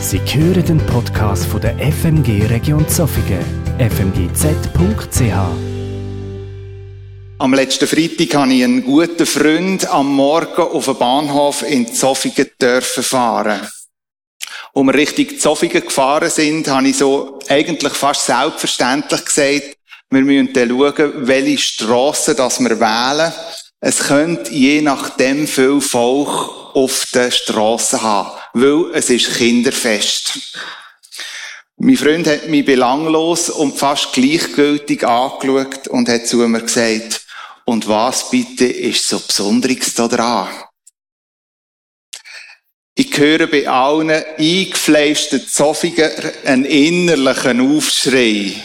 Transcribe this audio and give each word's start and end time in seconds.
Sie 0.00 0.18
hören 0.18 0.64
den 0.64 0.86
Podcast 0.86 1.44
von 1.44 1.60
der 1.60 1.76
FMG 1.78 2.46
Region 2.46 2.88
Zofingen, 2.88 3.44
fmgz.ch. 3.78 5.20
Am 7.38 7.54
letzten 7.54 7.86
Freitag 7.86 8.34
habe 8.34 8.54
ich 8.54 8.64
einen 8.64 8.82
guten 8.82 9.26
Freund 9.26 9.86
am 9.90 10.14
Morgen 10.14 10.62
auf 10.62 10.86
den 10.86 10.96
Bahnhof 10.96 11.62
in 11.62 11.86
Zofingen 11.92 12.48
dürfen 12.60 13.02
fahren. 13.02 13.60
Als 14.72 14.86
wir 14.86 14.94
Richtung 14.94 15.38
Zofingen 15.38 15.84
gefahren 15.84 16.30
sind, 16.30 16.66
habe 16.68 16.88
ich 16.88 16.96
so 16.96 17.38
eigentlich 17.48 17.92
fast 17.92 18.24
selbstverständlich 18.24 19.22
gesagt, 19.26 19.76
wir 20.08 20.22
müssen 20.22 20.54
dann 20.54 20.70
schauen, 20.70 21.12
welche 21.26 21.58
Strassen 21.58 22.36
das 22.36 22.58
wir 22.58 22.80
wählen. 22.80 23.32
Es 23.80 23.98
könnte 23.98 24.50
je 24.50 24.80
nachdem 24.80 25.46
viel 25.46 25.80
Volk 25.82 26.74
auf 26.74 27.06
den 27.14 27.30
Strassen 27.30 28.02
haben, 28.02 28.39
weil 28.52 28.90
es 28.94 29.10
ist 29.10 29.34
Kinderfest. 29.36 30.56
Mein 31.76 31.96
Freund 31.96 32.26
hat 32.26 32.48
mich 32.48 32.64
belanglos 32.64 33.48
und 33.48 33.78
fast 33.78 34.12
gleichgültig 34.12 35.02
angeschaut 35.06 35.88
und 35.88 36.08
hat 36.08 36.26
zu 36.26 36.36
mir 36.36 36.60
gesagt, 36.60 37.24
und 37.64 37.88
was 37.88 38.30
bitte 38.30 38.66
ist 38.66 39.06
so 39.06 39.18
Besonderes 39.18 39.94
da 39.94 40.08
dran? 40.08 40.48
Ich 42.94 43.16
höre 43.16 43.46
bei 43.46 43.66
allen 43.66 44.10
eingefleischten 44.10 45.48
Zoffiger 45.48 46.10
einen 46.44 46.66
innerlichen 46.66 47.76
Aufschrei. 47.76 48.56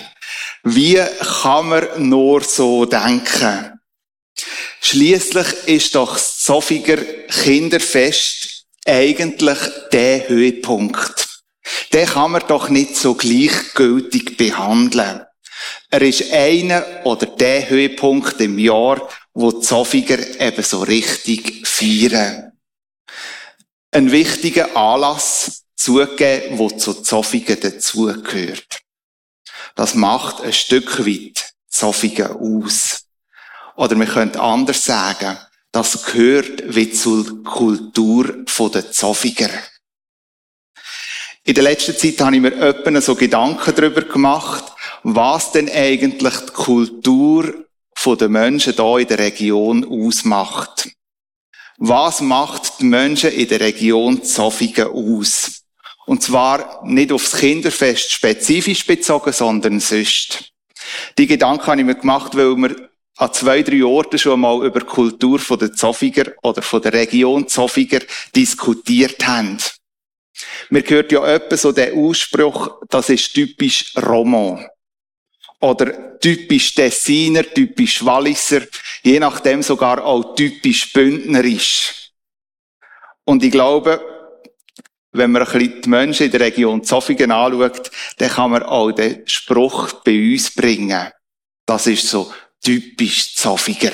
Wie 0.63 1.01
kann 1.41 1.69
man 1.69 2.09
nur 2.09 2.43
so 2.43 2.85
denken? 2.85 3.79
Schließlich 4.81 5.47
ist 5.67 5.95
doch 5.95 6.13
das 6.13 6.39
Zoffiger 6.39 6.97
Kinderfest 6.97 8.44
eigentlich 8.85 9.57
der 9.91 10.29
Höhepunkt. 10.29 11.41
Den 11.91 12.07
kann 12.07 12.31
man 12.31 12.43
doch 12.47 12.69
nicht 12.69 12.95
so 12.95 13.15
gleichgültig 13.15 14.37
behandeln. 14.37 15.25
Er 15.89 16.01
ist 16.01 16.31
einer 16.31 16.85
oder 17.05 17.25
der 17.25 17.69
Höhepunkt 17.69 18.39
im 18.41 18.59
Jahr, 18.59 19.09
wo 19.33 19.51
die 19.51 19.61
Zoffiger 19.61 20.19
eben 20.39 20.63
so 20.63 20.83
richtig 20.83 21.67
feiern. 21.67 22.51
Ein 23.91 24.11
wichtiger 24.11 24.75
Anlass 24.75 25.63
zugeben, 25.75 26.57
wo 26.57 26.69
zu 26.69 26.93
Zoffigen 26.93 27.59
dazugehört. 27.59 28.81
Das 29.75 29.95
macht 29.95 30.41
ein 30.41 30.53
Stück 30.53 31.05
weit 31.05 31.53
Zoffigen 31.67 32.27
aus. 32.27 33.05
Oder 33.75 33.97
wir 33.97 34.05
können 34.05 34.35
anders 34.37 34.85
sagen, 34.85 35.37
das 35.75 36.05
gehört 36.05 36.63
wie 36.73 36.89
zur 36.89 37.43
Kultur 37.43 38.45
der 38.73 38.91
Zoffiger. 38.93 39.49
In 41.43 41.53
der 41.53 41.63
letzten 41.63 41.97
Zeit 41.97 42.21
habe 42.21 42.37
ich 42.37 42.41
mir 42.41 42.53
öppen 42.53 42.99
so 43.01 43.13
Gedanken 43.13 43.75
darüber 43.75 44.01
gemacht, 44.01 44.63
was 45.03 45.51
denn 45.51 45.69
eigentlich 45.69 46.37
die 46.37 46.53
Kultur 46.53 47.65
der 48.05 48.29
Menschen 48.29 48.73
hier 48.73 48.99
in 48.99 49.07
der 49.07 49.19
Region 49.19 49.85
ausmacht. 49.85 50.89
Was 51.77 52.21
macht 52.21 52.79
die 52.79 52.85
Menschen 52.85 53.31
in 53.31 53.47
der 53.49 53.59
Region 53.59 54.23
Zofingen 54.23 54.87
aus? 54.87 55.63
Und 56.05 56.23
zwar 56.23 56.85
nicht 56.85 57.11
aufs 57.11 57.35
Kinderfest 57.35 58.13
spezifisch 58.13 58.85
bezogen, 58.85 59.33
sondern 59.33 59.81
sonst. 59.81 60.53
Die 61.17 61.27
Gedanken 61.27 61.67
habe 61.67 61.81
ich 61.81 61.85
mir 61.85 61.95
gemacht, 61.95 62.35
weil 62.35 62.55
wir 62.55 62.89
an 63.17 63.33
zwei, 63.33 63.63
drei 63.63 63.83
Orten 63.83 64.17
schon 64.17 64.39
mal 64.39 64.65
über 64.65 64.81
die 64.81 64.85
Kultur 64.85 65.39
der 65.57 65.73
Zofiger 65.73 66.33
oder 66.43 66.61
von 66.61 66.81
der 66.81 66.93
Region 66.93 67.47
Zofiger 67.47 68.01
diskutiert 68.35 69.25
haben. 69.25 69.57
Mir 70.69 70.81
gehört 70.81 71.11
ja 71.11 71.25
etwa 71.25 71.55
so 71.55 71.71
der 71.71 71.93
Ausspruch, 71.93 72.81
das 72.89 73.09
ist 73.09 73.33
typisch 73.33 73.93
Roman. 73.95 74.67
Oder 75.61 76.19
typisch 76.19 76.73
Tessiner, 76.73 77.43
typisch 77.43 78.03
Walliser, 78.03 78.61
je 79.01 79.19
nachdem 79.19 79.63
sogar 79.63 80.03
auch 80.03 80.35
typisch 80.35 80.91
Bündnerisch. 80.91 82.11
Und 83.23 83.43
ich 83.43 83.51
glaube, 83.51 84.03
wenn 85.13 85.31
man 85.31 85.43
ein 85.43 85.51
bisschen 85.51 85.81
die 85.81 85.89
Menschen 85.89 86.25
in 86.25 86.31
der 86.31 86.41
Region 86.41 86.83
Zofingen 86.83 87.31
anschaut, 87.31 87.89
dann 88.17 88.29
kann 88.29 88.51
man 88.51 88.63
auch 88.63 88.91
den 88.91 89.25
Spruch 89.25 89.93
bei 90.03 90.33
uns 90.33 90.51
bringen. 90.51 91.09
Das 91.65 91.87
ist 91.87 92.07
so 92.07 92.31
typisch 92.65 93.35
Zofiger. 93.35 93.91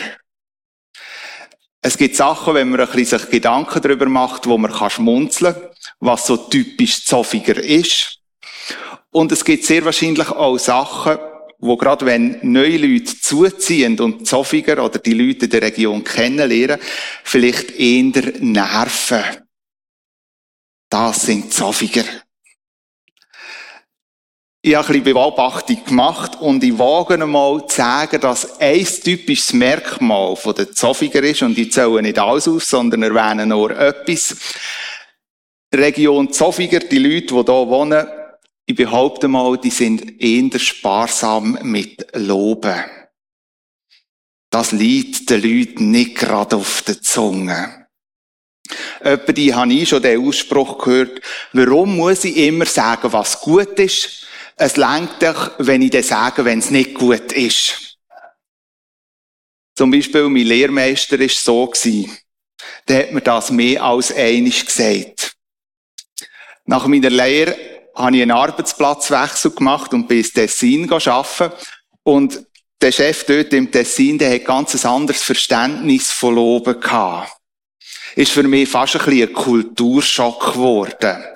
Es 1.82 1.98
gibt 1.98 2.16
Sachen, 2.16 2.54
wenn 2.54 2.70
man 2.70 2.80
ein 2.80 2.88
bisschen 2.88 3.20
sich 3.20 3.30
Gedanken 3.30 3.82
darüber 3.82 4.06
macht, 4.06 4.48
wo 4.48 4.58
man 4.58 4.74
schmunzeln 4.90 5.54
kann, 5.54 5.70
was 6.00 6.28
so 6.28 6.38
typisch 6.38 7.04
Zofiger 7.04 7.58
ist. 7.58 8.20
Und 9.10 9.31
es 9.31 9.44
gibt 9.44 9.66
sehr 9.66 9.84
wahrscheinlich 9.84 10.30
auch 10.30 10.58
Sachen, 10.58 11.18
wo 11.60 11.76
gerade 11.76 12.06
wenn 12.06 12.40
neue 12.44 12.78
Leute 12.78 13.20
zuziehen 13.20 14.00
und 14.00 14.28
Zofiger 14.28 14.84
oder 14.84 15.00
die 15.00 15.14
Leute 15.14 15.48
der 15.48 15.64
Region 15.64 16.04
kennenlernen, 16.04 16.80
vielleicht 17.24 17.72
eher 17.72 18.34
nerven. 18.40 19.24
Das 20.90 21.24
sind 21.24 21.54
Zofiger 21.54 22.06
ich 24.64 24.76
habe 24.76 24.88
ein 24.88 25.02
bisschen 25.02 25.16
Beobachtung 25.16 25.84
gemacht 25.86 26.40
und 26.40 26.64
ich 26.64 26.78
wage 26.78 27.16
einmal 27.16 27.66
zu 27.66 27.78
sagen, 27.78 28.22
dass 28.22 28.60
ein 28.60 28.86
typisches 28.86 29.54
Merkmal 29.54 30.36
von 30.36 30.54
der 30.54 30.72
Zofiger 30.72 31.24
ist, 31.24 31.42
und 31.42 31.58
ich 31.58 31.72
zähle 31.72 32.02
nicht 32.02 32.20
alles 32.20 32.48
auf, 32.48 32.64
sondern 32.64 33.02
erwähne 33.02 33.48
nur 33.48 33.72
etwas. 33.72 34.36
Region 35.74 36.32
Zofiger, 36.32 36.80
die 36.80 37.00
Leute, 37.00 37.28
die 37.28 37.34
hier 37.34 37.46
wohnen, 37.46 38.08
ich 38.68 38.76
behaupte 38.76 39.28
mal, 39.28 39.58
die 39.58 39.72
sind 39.72 40.22
eher 40.22 40.60
sparsam 40.60 41.58
mit 41.64 42.06
Loben. 42.14 42.84
Das 44.52 44.74
liegt 44.74 45.30
den 45.30 45.42
Leuten 45.42 45.90
nicht 45.90 46.16
gerade 46.16 46.58
auf 46.58 46.84
der 46.84 47.02
Zunge. 47.02 47.88
Etwa 49.00 49.32
die 49.32 49.54
habe 49.56 49.74
ich 49.74 49.90
schon 49.90 50.04
den 50.04 50.26
Ausspruch 50.26 50.78
gehört, 50.78 51.22
warum 51.52 51.98
muss 51.98 52.26
ich 52.26 52.38
immer 52.38 52.66
sagen, 52.66 53.12
was 53.12 53.42
gut 53.42 53.80
ist, 53.80 54.28
es 54.62 54.78
lenkt 54.78 55.24
doch, 55.24 55.52
wenn 55.58 55.82
ich 55.82 55.90
dir 55.90 56.04
sage, 56.04 56.46
wenn 56.46 56.60
es 56.60 56.70
nicht 56.70 56.94
gut 56.94 57.32
ist. 57.32 57.98
Zum 59.76 59.90
Beispiel, 59.90 60.30
mein 60.30 60.46
Lehrmeister 60.46 61.20
war 61.20 61.30
so. 61.30 61.74
Der 62.88 63.00
hat 63.00 63.12
mir 63.12 63.22
das 63.22 63.50
mehr 63.50 63.84
als 63.84 64.14
einig 64.14 64.64
gesagt. 64.64 65.36
Nach 66.66 66.86
meiner 66.86 67.10
Lehre 67.10 67.58
habe 67.96 68.16
ich 68.16 68.22
einen 68.22 68.32
Arbeitsplatzwechsel 68.32 69.50
gemacht 69.52 69.96
und 69.96 70.08
bin 70.08 70.20
ins 70.20 70.32
Tessin 70.32 70.92
arbeiten. 70.92 71.56
Und 72.04 72.46
der 72.80 72.92
Chef 72.92 73.26
dort 73.26 73.54
im 73.54 73.72
Tessin, 73.72 74.20
der 74.20 74.36
hat 74.36 74.46
ganz 74.46 74.76
ein 74.76 74.92
anderes 74.92 75.24
Verständnis 75.24 76.12
von 76.12 76.36
Loben 76.36 76.80
gehabt. 76.80 77.36
Ist 78.16 78.32
für 78.32 78.44
mich 78.44 78.70
fast 78.70 78.96
ein 78.96 79.06
bisschen 79.06 79.30
ein 79.30 79.34
Kulturschock 79.34 80.54
geworden. 80.54 81.31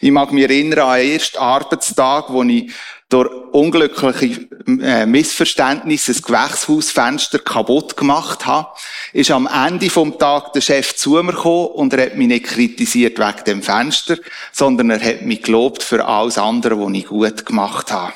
Ich 0.00 0.10
mag 0.10 0.32
mich 0.32 0.44
erinnern 0.44 0.80
an 0.80 0.98
den 0.98 1.12
ersten 1.12 1.38
Arbeitstag, 1.38 2.26
wo 2.30 2.42
ich 2.42 2.72
durch 3.12 3.30
unglückliche 3.52 4.48
äh, 4.66 5.04
Missverständnisse 5.04 6.12
das 6.12 6.22
Gewächshausfenster 6.22 7.38
kaputt 7.40 7.96
gemacht 7.96 8.46
habe, 8.46 8.68
ist 9.12 9.30
am 9.30 9.46
Ende 9.46 9.90
vom 9.90 10.18
Tag 10.18 10.54
der 10.54 10.62
Chef 10.62 10.96
zu 10.96 11.22
mir 11.22 11.32
gekommen 11.32 11.66
und 11.66 11.92
er 11.92 12.06
hat 12.06 12.16
mich 12.16 12.28
nicht 12.28 12.46
kritisiert 12.46 13.18
wegen 13.18 13.44
dem 13.44 13.62
Fenster, 13.62 14.16
sondern 14.50 14.90
er 14.90 15.00
hat 15.00 15.22
mich 15.22 15.42
gelobt 15.42 15.82
für 15.82 16.06
alles 16.06 16.38
andere, 16.38 16.80
was 16.80 16.94
ich 16.94 17.06
gut 17.06 17.44
gemacht 17.44 17.92
habe. 17.92 18.14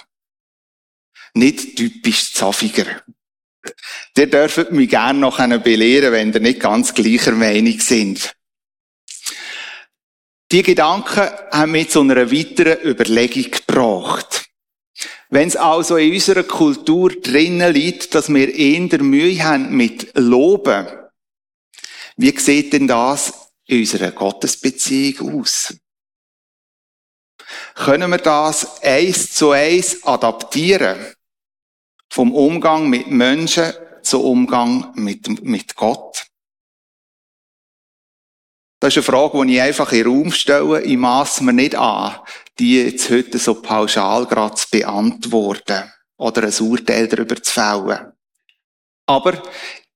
Nicht 1.34 1.76
typisch 1.76 2.32
Zaffiger. 2.32 2.86
Der 4.16 4.26
dürft 4.28 4.72
mich 4.72 4.88
gerne 4.88 5.18
noch 5.18 5.38
belehren, 5.58 6.12
wenn 6.12 6.32
ihr 6.32 6.40
nicht 6.40 6.60
ganz 6.60 6.94
gleicher 6.94 7.32
Meinung 7.32 7.78
sind. 7.80 8.35
Die 10.52 10.62
Gedanken 10.62 11.28
haben 11.50 11.72
mich 11.72 11.90
zu 11.90 12.00
einer 12.00 12.30
weiteren 12.30 12.80
Überlegung 12.84 13.50
gebracht. 13.50 14.44
Wenn 15.28 15.48
es 15.48 15.56
also 15.56 15.96
in 15.96 16.12
unserer 16.12 16.44
Kultur 16.44 17.10
drinnen 17.10 17.72
liegt, 17.72 18.14
dass 18.14 18.32
wir 18.32 18.54
eher 18.54 19.02
Mühe 19.02 19.42
haben 19.42 19.76
mit 19.76 20.12
Loben, 20.16 20.86
wie 22.16 22.38
sieht 22.38 22.72
denn 22.72 22.86
das 22.86 23.50
in 23.66 23.80
unserer 23.80 24.12
Gottesbeziehung 24.12 25.40
aus? 25.42 25.74
Können 27.74 28.10
wir 28.10 28.18
das 28.18 28.80
eins 28.82 29.32
zu 29.32 29.50
eins 29.50 30.04
adaptieren? 30.04 30.96
Vom 32.08 32.32
Umgang 32.32 32.88
mit 32.88 33.08
Menschen 33.08 33.72
zum 34.02 34.22
Umgang 34.22 34.92
mit, 34.94 35.42
mit 35.42 35.74
Gott? 35.74 36.25
Das 38.78 38.94
ist 38.94 39.08
eine 39.08 39.16
Frage, 39.16 39.46
die 39.46 39.54
ich 39.54 39.62
einfach 39.62 39.92
in 39.92 40.04
den 40.04 40.06
Raum 40.06 40.32
stelle. 40.32 40.82
Ich 40.82 40.96
masse 40.96 41.42
mir 41.42 41.52
nicht 41.52 41.74
an, 41.74 42.16
die 42.58 42.82
jetzt 42.82 43.10
heute 43.10 43.38
so 43.38 43.54
pauschal 43.60 44.26
gerade 44.26 44.54
zu 44.54 44.66
beantworten 44.70 45.90
oder 46.18 46.44
ein 46.44 46.54
Urteil 46.60 47.08
darüber 47.08 47.42
zu 47.42 47.52
fällen. 47.52 48.12
Aber 49.06 49.42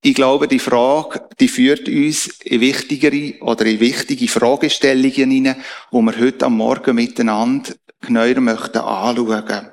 Ich 0.02 0.14
glaube, 0.14 0.48
die 0.48 0.58
Frage, 0.58 1.28
die 1.38 1.48
führt 1.48 1.86
uns 1.86 2.28
in 2.42 2.62
wichtigere 2.62 3.38
oder 3.42 3.66
in 3.66 3.80
wichtige 3.80 4.28
Fragestellungen 4.28 5.30
hinein, 5.30 5.62
wo 5.90 6.00
wir 6.00 6.18
heute 6.18 6.46
am 6.46 6.56
Morgen 6.56 6.94
miteinander 6.94 7.74
genauer 8.00 8.40
möchten 8.40 8.78
anschauen. 8.78 9.72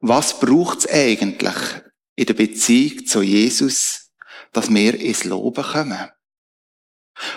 Was 0.00 0.40
braucht 0.40 0.78
es 0.78 0.90
eigentlich 0.90 1.56
in 2.16 2.24
der 2.24 2.32
Beziehung 2.32 3.04
zu 3.04 3.20
Jesus, 3.20 4.12
dass 4.54 4.72
wir 4.72 4.98
ins 4.98 5.24
Loben 5.24 5.62
kommen? 5.62 6.08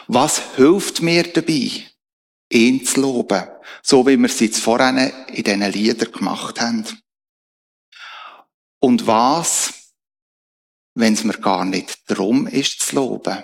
Was 0.07 0.55
hilft 0.55 1.01
mir 1.01 1.23
dabei, 1.23 1.71
ihn 2.49 2.85
zu 2.85 3.01
loben, 3.01 3.47
so 3.81 4.05
wie 4.05 4.17
wir 4.17 4.29
es 4.29 4.39
jetzt 4.39 4.59
vorhin 4.59 4.97
in 5.27 5.43
diesen 5.43 5.71
Liedern 5.71 6.11
gemacht 6.11 6.61
haben? 6.61 6.85
Und 8.79 9.07
was 9.07 9.83
wenn 10.95 11.13
es 11.13 11.23
mir 11.23 11.37
gar 11.37 11.65
nicht 11.65 12.09
darum 12.09 12.47
ist 12.47 12.81
zu 12.81 12.95
loben. 12.95 13.43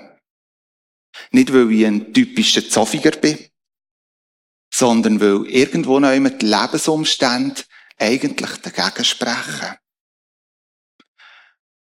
Nicht, 1.31 1.53
weil 1.53 1.71
ich 1.71 1.85
ein 1.85 2.13
typischer 2.13 2.67
Zoffiger 2.67 3.11
bin, 3.11 3.37
sondern 4.73 5.19
weil 5.19 5.45
irgendwo 5.47 5.99
noch 5.99 6.13
immer 6.13 6.29
die 6.29 6.45
Lebensumstände 6.45 7.61
eigentlich 7.97 8.57
dagegen 8.57 9.03
sprechen. 9.03 9.77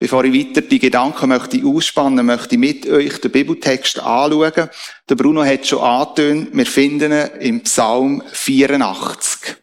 Bevor 0.01 0.25
ich 0.25 0.33
weiter 0.33 0.62
die 0.62 0.80
Gedanken 0.80 1.30
möchte 1.30 1.63
ausspannen, 1.63 2.25
möchte 2.25 2.56
ich 2.56 2.59
mit 2.59 2.88
euch 2.88 3.21
den 3.21 3.31
Bibeltext 3.31 4.00
anschauen. 4.00 4.69
Der 5.07 5.15
Bruno 5.15 5.45
hat 5.45 5.65
schon 5.68 5.80
angetönt, 5.80 6.50
wir 6.53 6.65
finden 6.65 7.12
ihn 7.12 7.30
im 7.39 7.62
Psalm 7.62 8.24
84. 8.31 9.57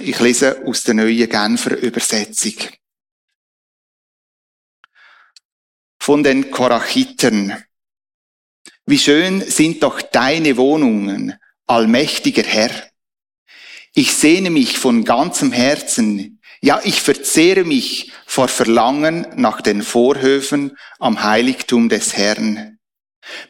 Ich 0.00 0.20
lese 0.20 0.62
aus 0.66 0.82
der 0.82 0.94
neuen 0.94 1.28
Genfer 1.28 1.76
Übersetzung. 1.78 2.54
von 6.04 6.22
den 6.22 6.50
Korachiten. 6.50 7.54
Wie 8.84 8.98
schön 8.98 9.40
sind 9.40 9.82
doch 9.82 10.02
deine 10.02 10.58
Wohnungen, 10.58 11.32
allmächtiger 11.66 12.42
Herr. 12.42 12.70
Ich 13.94 14.12
sehne 14.14 14.50
mich 14.50 14.76
von 14.76 15.06
ganzem 15.06 15.50
Herzen, 15.50 16.33
ja, 16.64 16.80
ich 16.84 17.02
verzehre 17.02 17.64
mich 17.64 18.12
vor 18.26 18.48
Verlangen 18.48 19.26
nach 19.36 19.60
den 19.60 19.82
Vorhöfen 19.82 20.76
am 20.98 21.22
Heiligtum 21.22 21.88
des 21.88 22.16
Herrn. 22.16 22.78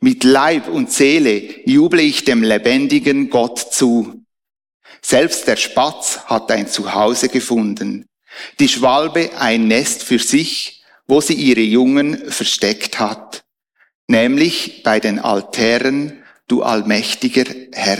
Mit 0.00 0.24
Leib 0.24 0.68
und 0.68 0.92
Seele 0.92 1.62
juble 1.64 2.02
ich 2.02 2.24
dem 2.24 2.42
lebendigen 2.42 3.30
Gott 3.30 3.58
zu. 3.58 4.24
Selbst 5.02 5.46
der 5.48 5.56
Spatz 5.56 6.20
hat 6.26 6.50
ein 6.50 6.68
Zuhause 6.68 7.28
gefunden, 7.28 8.06
die 8.58 8.68
Schwalbe 8.68 9.30
ein 9.38 9.68
Nest 9.68 10.02
für 10.02 10.18
sich 10.18 10.84
wo 11.06 11.20
sie 11.20 11.34
ihre 11.34 11.60
Jungen 11.60 12.30
versteckt 12.30 12.98
hat, 12.98 13.44
nämlich 14.06 14.82
bei 14.82 15.00
den 15.00 15.18
Altären, 15.18 16.24
du 16.48 16.62
allmächtiger 16.62 17.44
Herr. 17.72 17.98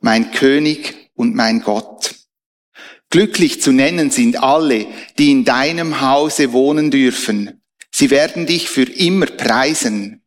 Mein 0.00 0.30
König 0.32 1.10
und 1.14 1.34
mein 1.34 1.60
Gott. 1.60 2.13
Glücklich 3.14 3.62
zu 3.62 3.70
nennen 3.70 4.10
sind 4.10 4.42
alle, 4.42 4.88
die 5.18 5.30
in 5.30 5.44
deinem 5.44 6.00
Hause 6.00 6.52
wohnen 6.52 6.90
dürfen. 6.90 7.62
Sie 7.92 8.10
werden 8.10 8.44
dich 8.44 8.68
für 8.68 8.90
immer 8.90 9.26
preisen. 9.26 10.24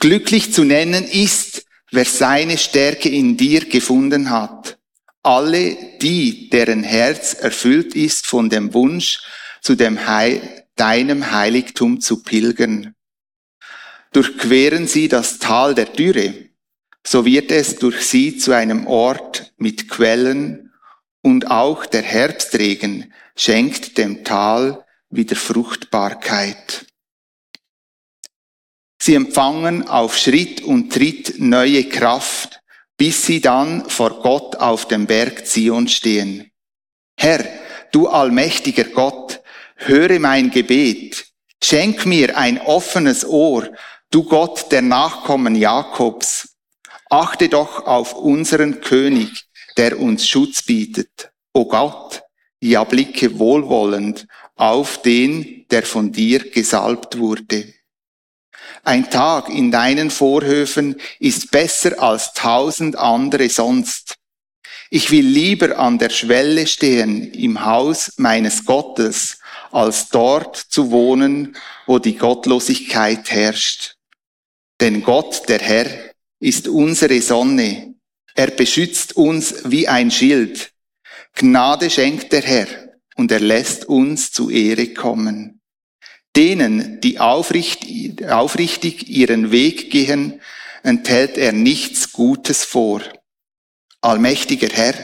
Glücklich 0.00 0.50
zu 0.50 0.64
nennen 0.64 1.04
ist, 1.04 1.66
wer 1.90 2.06
seine 2.06 2.56
Stärke 2.56 3.10
in 3.10 3.36
dir 3.36 3.66
gefunden 3.66 4.30
hat. 4.30 4.78
Alle 5.22 5.76
die, 6.00 6.48
deren 6.48 6.84
Herz 6.84 7.34
erfüllt 7.34 7.94
ist 7.94 8.26
von 8.26 8.48
dem 8.48 8.72
Wunsch, 8.72 9.20
zu 9.60 9.74
dem 9.74 10.06
Heil, 10.06 10.40
deinem 10.74 11.32
Heiligtum 11.32 12.00
zu 12.00 12.22
pilgern. 12.22 12.94
Durchqueren 14.14 14.86
sie 14.86 15.08
das 15.08 15.38
Tal 15.38 15.74
der 15.74 15.84
Dürre, 15.84 16.32
so 17.06 17.26
wird 17.26 17.50
es 17.50 17.76
durch 17.76 18.06
sie 18.06 18.38
zu 18.38 18.52
einem 18.52 18.86
Ort 18.86 19.52
mit 19.58 19.90
Quellen 19.90 20.65
und 21.26 21.50
auch 21.50 21.86
der 21.86 22.02
Herbstregen 22.02 23.12
schenkt 23.34 23.98
dem 23.98 24.22
Tal 24.22 24.84
wieder 25.10 25.34
Fruchtbarkeit. 25.34 26.86
Sie 29.02 29.16
empfangen 29.16 29.88
auf 29.88 30.16
Schritt 30.16 30.60
und 30.60 30.92
Tritt 30.92 31.40
neue 31.40 31.82
Kraft, 31.88 32.62
bis 32.96 33.26
sie 33.26 33.40
dann 33.40 33.90
vor 33.90 34.22
Gott 34.22 34.54
auf 34.54 34.86
dem 34.86 35.06
Berg 35.06 35.48
Zion 35.48 35.88
stehen. 35.88 36.52
Herr, 37.18 37.44
du 37.90 38.06
allmächtiger 38.06 38.84
Gott, 38.84 39.40
höre 39.74 40.20
mein 40.20 40.52
Gebet, 40.52 41.26
schenk 41.60 42.06
mir 42.06 42.38
ein 42.38 42.60
offenes 42.60 43.26
Ohr, 43.26 43.68
du 44.12 44.22
Gott 44.22 44.70
der 44.70 44.82
Nachkommen 44.82 45.56
Jakobs. 45.56 46.54
Achte 47.10 47.48
doch 47.48 47.84
auf 47.84 48.12
unseren 48.14 48.80
König, 48.80 49.45
der 49.76 49.98
uns 49.98 50.26
Schutz 50.26 50.62
bietet. 50.62 51.30
O 51.52 51.66
Gott, 51.66 52.22
ja 52.60 52.84
blicke 52.84 53.38
wohlwollend 53.38 54.26
auf 54.54 55.02
den, 55.02 55.66
der 55.70 55.82
von 55.82 56.12
dir 56.12 56.50
gesalbt 56.50 57.18
wurde. 57.18 57.74
Ein 58.82 59.10
Tag 59.10 59.48
in 59.48 59.70
deinen 59.70 60.10
Vorhöfen 60.10 61.00
ist 61.18 61.50
besser 61.50 62.00
als 62.00 62.32
tausend 62.32 62.96
andere 62.96 63.48
sonst. 63.48 64.16
Ich 64.90 65.10
will 65.10 65.26
lieber 65.26 65.78
an 65.78 65.98
der 65.98 66.10
Schwelle 66.10 66.66
stehen 66.66 67.32
im 67.32 67.64
Haus 67.64 68.12
meines 68.16 68.64
Gottes, 68.64 69.38
als 69.72 70.08
dort 70.08 70.56
zu 70.56 70.90
wohnen, 70.90 71.56
wo 71.86 71.98
die 71.98 72.16
Gottlosigkeit 72.16 73.30
herrscht. 73.30 73.96
Denn 74.80 75.02
Gott, 75.02 75.48
der 75.48 75.58
Herr, 75.58 75.86
ist 76.38 76.68
unsere 76.68 77.20
Sonne. 77.20 77.95
Er 78.36 78.50
beschützt 78.50 79.16
uns 79.16 79.62
wie 79.64 79.88
ein 79.88 80.10
Schild. 80.10 80.72
Gnade 81.34 81.88
schenkt 81.88 82.32
der 82.32 82.42
Herr 82.42 82.66
und 83.16 83.32
er 83.32 83.40
lässt 83.40 83.86
uns 83.86 84.30
zu 84.30 84.50
Ehre 84.50 84.92
kommen. 84.92 85.62
Denen, 86.36 87.00
die 87.00 87.18
aufrichtig, 87.18 89.08
ihren 89.08 89.50
Weg 89.52 89.90
gehen, 89.90 90.42
enthält 90.82 91.38
er 91.38 91.52
nichts 91.52 92.12
Gutes 92.12 92.62
vor. 92.62 93.00
Allmächtiger 94.02 94.68
Herr, 94.68 94.94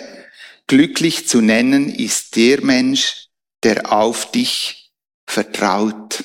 glücklich 0.67 1.27
zu 1.27 1.41
nennen 1.41 1.89
ist 1.89 2.37
der 2.37 2.63
Mensch, 2.63 3.29
der 3.63 3.93
auf 3.93 4.31
dich 4.31 4.93
vertraut. 5.27 6.23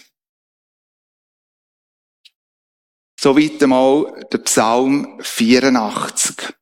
Soweit 3.18 3.63
einmal 3.63 4.27
der 4.30 4.39
Psalm 4.39 5.18
84. 5.21 6.53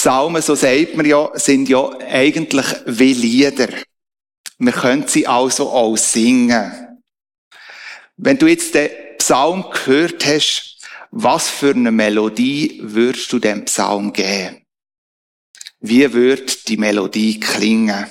Psalmen, 0.00 0.40
so 0.40 0.54
sagt 0.54 0.96
man 0.96 1.04
ja, 1.04 1.30
sind 1.34 1.68
ja 1.68 1.90
eigentlich 2.08 2.64
wie 2.86 3.12
Lieder. 3.12 3.68
Wir 4.56 4.72
können 4.72 5.06
sie 5.06 5.26
also 5.26 5.68
auch 5.68 5.94
singen. 5.98 7.02
Wenn 8.16 8.38
du 8.38 8.46
jetzt 8.46 8.74
den 8.74 8.88
Psalm 9.18 9.66
gehört 9.70 10.24
hast, 10.24 10.78
was 11.10 11.50
für 11.50 11.74
eine 11.74 11.92
Melodie 11.92 12.80
würdest 12.82 13.30
du 13.30 13.38
dem 13.38 13.66
Psalm 13.66 14.14
geben? 14.14 14.64
Wie 15.80 16.10
wird 16.10 16.66
die 16.68 16.78
Melodie 16.78 17.38
klingen? 17.38 18.06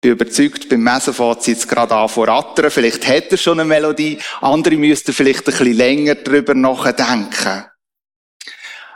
bin 0.00 0.10
überzeugt, 0.10 0.68
beim 0.68 0.82
Messen 0.82 1.14
fährt 1.14 1.46
jetzt 1.46 1.68
gerade 1.68 1.94
an 1.94 2.08
vor 2.08 2.26
rattern. 2.26 2.72
Vielleicht 2.72 3.06
hat 3.06 3.30
er 3.30 3.38
schon 3.38 3.60
eine 3.60 3.68
Melodie. 3.68 4.18
Andere 4.40 4.74
müssten 4.74 5.12
vielleicht 5.12 5.46
ein 5.46 5.56
bisschen 5.56 5.76
länger 5.76 6.16
drüber 6.16 6.54
nachdenken. 6.54 7.66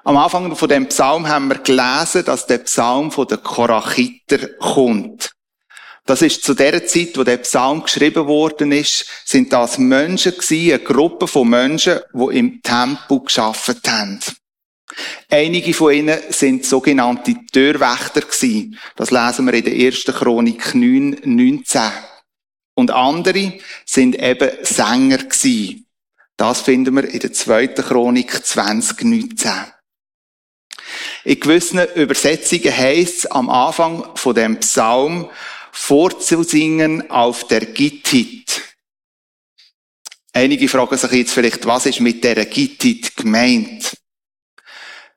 Am 0.09 0.17
Anfang 0.17 0.57
von 0.57 0.71
dem 0.71 0.89
Psalm 0.89 1.29
haben 1.29 1.49
wir 1.49 1.59
gelesen, 1.59 2.25
dass 2.25 2.47
der 2.47 2.57
Psalm 2.61 3.13
von 3.13 3.29
den 3.29 3.43
Korachiter 3.43 4.39
kommt. 4.59 5.33
Das 6.07 6.23
ist 6.23 6.43
zu 6.43 6.55
der 6.55 6.87
Zeit, 6.87 7.19
wo 7.19 7.25
der 7.25 7.37
Psalm 7.37 7.83
geschrieben 7.83 8.27
worden 8.27 8.73
ist, 8.73 9.05
sind 9.27 9.53
das 9.53 9.77
Menschen 9.77 10.33
gewesen, 10.33 10.73
eine 10.73 10.83
Gruppe 10.83 11.27
von 11.27 11.51
Menschen, 11.51 11.99
die 12.15 12.39
im 12.39 12.63
Tempel 12.63 13.21
geschafft 13.21 13.87
haben. 13.87 14.21
Einige 15.29 15.75
von 15.75 15.93
ihnen 15.93 16.19
sind 16.31 16.65
sogenannte 16.65 17.35
Türwächter 17.53 18.23
gewesen. 18.23 18.79
Das 18.97 19.11
lesen 19.11 19.45
wir 19.45 19.53
in 19.53 19.65
der 19.65 19.77
ersten 19.77 20.15
Chronik 20.15 20.75
9, 20.75 21.19
19. 21.23 21.83
Und 22.73 22.93
andere 22.93 23.59
sind 23.85 24.19
eben 24.19 24.53
Sänger 24.63 25.19
gewesen. 25.19 25.87
Das 26.39 26.63
finden 26.63 26.97
wir 26.97 27.05
in 27.05 27.21
der 27.21 27.35
zweiten 27.35 27.85
Chronik 27.85 28.47
2019. 28.47 29.53
In 31.25 31.41
gewissen 31.41 31.81
Übersetzungen 31.95 32.77
heisst 32.77 33.19
es 33.19 33.27
am 33.27 33.51
Anfang 33.51 34.05
von 34.15 34.35
dem 34.35 34.59
Psalm, 34.61 35.29
vorzusingen 35.73 37.11
auf 37.11 37.47
der 37.47 37.67
Gittit. 37.67 38.63
Einige 40.33 40.69
fragen 40.69 40.97
sich 40.97 41.13
jetzt 41.13 41.33
vielleicht, 41.33 41.67
was 41.67 41.87
ist 41.87 42.01
mit 42.01 42.23
der 42.23 42.45
Gittit 42.47 43.17
gemeint? 43.17 43.97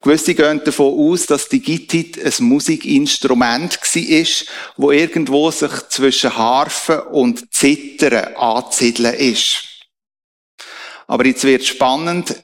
Gewisse 0.01 0.34
gehen 0.34 0.63
davon 0.63 0.98
aus, 0.98 1.28
dass 1.28 1.48
die 1.48 1.62
Gittite 1.62 2.25
ein 2.25 2.46
Musikinstrument 2.46 3.80
war, 3.80 4.46
wo 4.78 4.92
irgendwo 4.92 5.51
sich 5.51 5.72
zwischen 5.90 6.36
Harfe 6.36 7.04
und 7.06 7.54
Zittern 7.54 8.34
anzusiedeln 8.36 9.13
ist. 9.13 9.63
Aber 11.06 11.25
jetzt 11.28 11.44
wird 11.44 11.66
spannend. 11.66 12.44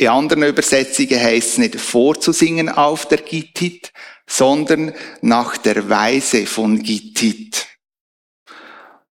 In 0.00 0.08
anderen 0.08 0.44
Übersetzungen 0.44 1.20
heißt 1.20 1.46
es 1.46 1.58
nicht 1.58 1.78
vorzusingen 1.78 2.70
auf 2.70 3.06
der 3.06 3.18
Gittit, 3.18 3.92
sondern 4.26 4.94
nach 5.20 5.58
der 5.58 5.90
Weise 5.90 6.46
von 6.46 6.82
Gittit. 6.82 7.66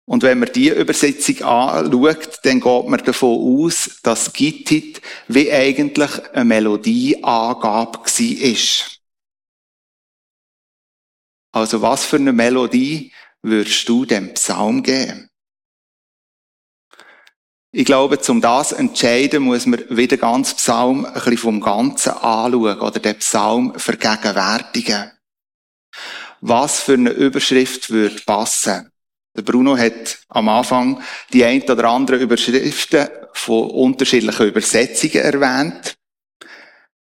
Und 0.05 0.23
wenn 0.23 0.39
man 0.39 0.49
die 0.53 0.69
Übersetzung 0.69 1.41
anschaut, 1.41 2.39
dann 2.43 2.61
geht 2.61 2.87
man 2.87 3.03
davon 3.03 3.65
aus, 3.65 3.99
dass 4.01 4.31
Gittit 4.31 5.01
wie 5.27 5.51
eigentlich 5.51 6.23
eine 6.31 6.45
Melodieangabe 6.45 7.99
war. 7.99 8.87
Also 11.51 11.81
was 11.81 12.05
für 12.05 12.15
eine 12.15 12.31
Melodie 12.31 13.11
würdest 13.41 13.89
du 13.89 14.05
dem 14.05 14.33
Psalm 14.35 14.83
geben? 14.83 15.26
Ich 17.71 17.85
glaube, 17.85 18.19
zum 18.19 18.39
das 18.39 18.71
entscheiden 18.71 19.43
muss 19.43 19.65
man 19.65 19.83
wieder 19.89 20.17
ganz 20.17 20.53
Psalm 20.55 21.05
ein 21.05 21.13
bisschen 21.13 21.37
vom 21.37 21.61
Ganzen 21.61 22.11
anschauen 22.13 22.79
oder 22.79 22.99
den 22.99 23.17
Psalm 23.17 23.77
vergegenwärtigen. 23.77 25.11
Was 26.39 26.81
für 26.81 26.93
eine 26.93 27.09
Überschrift 27.09 27.89
würde 27.89 28.21
passen? 28.25 28.91
Der 29.35 29.41
Bruno 29.41 29.77
hat 29.77 30.19
am 30.29 30.49
Anfang 30.49 31.03
die 31.33 31.43
ein 31.43 31.61
oder 31.63 31.89
anderen 31.89 32.21
Überschriften 32.21 33.09
von 33.33 33.69
unterschiedlichen 33.69 34.47
Übersetzungen 34.47 35.23
erwähnt. 35.23 35.95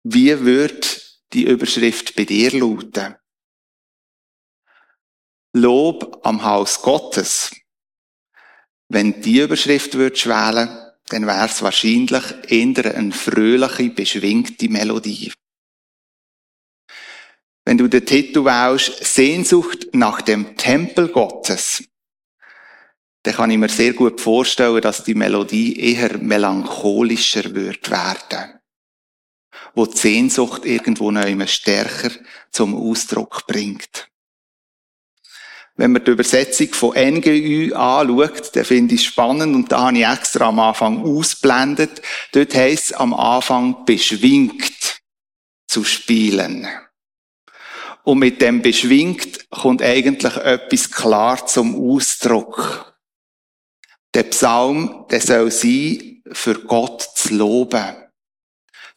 Wie 0.03 0.39
würde 0.39 0.87
die 1.33 1.45
Überschrift 1.45 2.15
bei 2.15 2.25
dir 2.25 2.51
lauten? 2.51 3.15
Lob 5.53 6.21
am 6.23 6.43
Haus 6.43 6.81
Gottes. 6.81 7.51
Wenn 8.89 9.21
die 9.21 9.39
Überschrift 9.39 9.95
würdest 9.95 10.27
wählen, 10.27 10.69
dann 11.09 11.27
wäre 11.27 11.45
es 11.45 11.61
wahrscheinlich 11.61 12.23
eher 12.47 12.95
eine 12.95 13.11
fröhliche, 13.11 13.89
beschwingte 13.89 14.69
Melodie. 14.69 15.31
Wenn 17.65 17.77
du 17.77 17.87
den 17.87 18.05
Titel 18.05 18.43
wählst, 18.43 19.03
Sehnsucht 19.03 19.87
nach 19.93 20.21
dem 20.21 20.57
Tempel 20.57 21.07
Gottes, 21.07 21.83
dann 23.23 23.35
kann 23.35 23.51
ich 23.51 23.57
mir 23.57 23.69
sehr 23.69 23.93
gut 23.93 24.19
vorstellen, 24.19 24.81
dass 24.81 25.05
die 25.05 25.15
Melodie 25.15 25.79
eher 25.79 26.17
melancholischer 26.17 27.55
wird 27.55 27.89
werden. 27.89 28.59
Wo 29.75 29.85
die 29.85 29.97
Sehnsucht 29.97 30.65
irgendwo 30.65 31.09
noch 31.09 31.25
immer 31.25 31.47
stärker 31.47 32.11
zum 32.51 32.75
Ausdruck 32.75 33.47
bringt. 33.47 34.09
Wenn 35.75 35.91
man 35.91 36.03
die 36.03 36.11
Übersetzung 36.11 36.73
von 36.73 36.95
NGÜ 36.95 37.73
anschaut, 37.73 38.55
dann 38.55 38.65
finde 38.65 38.93
ich 38.93 39.01
es 39.01 39.07
spannend 39.07 39.55
und 39.55 39.71
da 39.71 39.87
habe 39.87 39.97
ich 39.97 40.05
extra 40.05 40.47
am 40.47 40.59
Anfang 40.59 41.03
ausblendet. 41.03 42.01
Dort 42.31 42.53
heisst 42.53 42.91
es 42.91 42.93
am 42.93 43.13
Anfang 43.13 43.83
beschwingt 43.85 45.01
zu 45.67 45.83
spielen. 45.83 46.67
Und 48.03 48.19
mit 48.19 48.41
dem 48.41 48.61
beschwingt 48.61 49.49
kommt 49.49 49.81
eigentlich 49.81 50.35
etwas 50.35 50.91
klar 50.91 51.47
zum 51.47 51.75
Ausdruck. 51.75 52.93
Der 54.13 54.23
Psalm, 54.23 55.05
der 55.09 55.21
soll 55.21 55.49
sein, 55.49 56.21
für 56.31 56.59
Gott 56.59 57.01
zu 57.01 57.33
loben. 57.33 57.95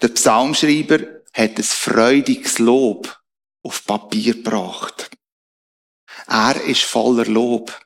Der 0.03 0.09
Psalmschreiber 0.09 0.99
hat 1.33 1.57
ein 1.57 1.63
freudiges 1.63 2.59
Lob 2.59 3.19
auf 3.63 3.85
Papier 3.87 4.35
gebracht. 4.35 5.11
Er 6.27 6.61
ist 6.63 6.83
voller 6.83 7.27
Lob. 7.27 7.79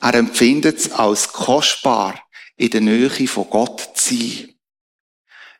Er 0.00 0.14
empfindet 0.14 0.78
es 0.78 0.92
als 0.92 1.32
kostbar, 1.32 2.22
in 2.56 2.70
der 2.70 2.80
Nähe 2.80 3.28
von 3.28 3.48
Gott 3.50 3.96
zu 3.96 4.14
sein. 4.14 4.54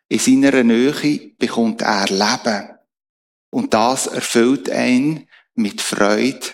In 0.09 0.19
seiner 0.19 0.63
Nähe 0.63 1.33
bekommt 1.39 1.83
er 1.83 2.07
Leben. 2.07 2.71
Und 3.51 3.75
das 3.75 4.07
erfüllt 4.07 4.69
ihn 4.69 5.29
mit 5.55 5.81
Freude 5.81 6.47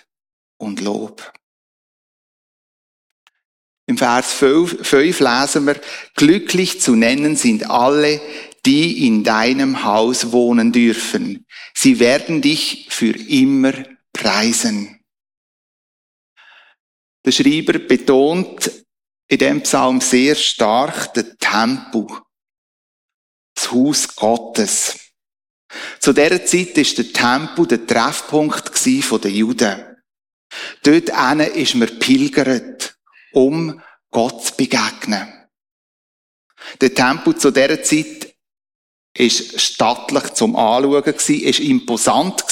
und 0.57 0.81
Lob. 0.81 1.33
Im 3.87 3.99
Vers 3.99 4.33
5, 4.33 4.87
5 4.87 5.21
lesen 5.21 5.67
wir, 5.67 5.81
glücklich 6.15 6.81
zu 6.81 6.95
nennen 6.95 7.37
sind 7.37 7.69
alle, 7.69 8.21
die 8.65 9.07
in 9.07 9.25
deinem 9.25 9.83
Haus 9.83 10.31
wohnen 10.31 10.71
dürfen. 10.71 11.47
Sie 11.75 11.99
werden 11.99 12.41
dich 12.41 12.87
für 12.91 13.13
immer 13.13 13.73
preisen. 14.13 15.05
Der 17.25 17.33
Schreiber 17.33 17.79
betont 17.79 18.71
in 19.29 19.39
dem 19.39 19.63
Psalm 19.63 20.01
sehr 20.01 20.35
stark 20.35 21.15
den 21.15 21.39
Tempel, 21.39 22.07
das 23.55 23.71
Haus 23.71 24.15
Gottes. 24.17 24.99
Zu 26.01 26.13
dieser 26.13 26.45
Zeit 26.45 26.77
ist 26.77 26.99
der 26.99 27.13
Tempel 27.13 27.67
der 27.67 27.87
Treffpunkt 27.87 28.85
der 28.85 29.31
Juden. 29.31 29.97
Dort 30.83 31.09
ist 31.57 31.75
man 31.77 31.99
pilgert 31.99 32.93
um 33.33 33.83
Gott 34.11 34.45
zu 34.45 34.57
begegnen. 34.57 35.49
Der 36.81 36.95
Tempel 36.95 37.37
zu 37.37 37.51
dieser 37.51 37.83
Zeit 37.83 38.35
ist 39.17 39.61
stattlich 39.61 40.35
zum 40.35 40.55
Anschauen 40.57 41.03
ist 41.05 41.61
imposant. 41.61 42.45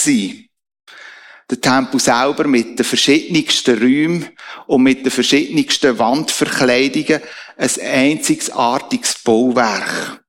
Der 1.50 1.60
Tempel 1.60 1.98
selber 1.98 2.46
mit 2.46 2.78
den 2.78 2.84
verschiedensten 2.84 3.76
Räumen 3.76 4.28
und 4.68 4.84
mit 4.84 5.04
den 5.04 5.10
verschiedensten 5.10 5.98
Wandverkleidungen 5.98 7.20
ein 7.56 7.70
einzigartiges 7.82 9.16
Bauwerk. 9.24 10.22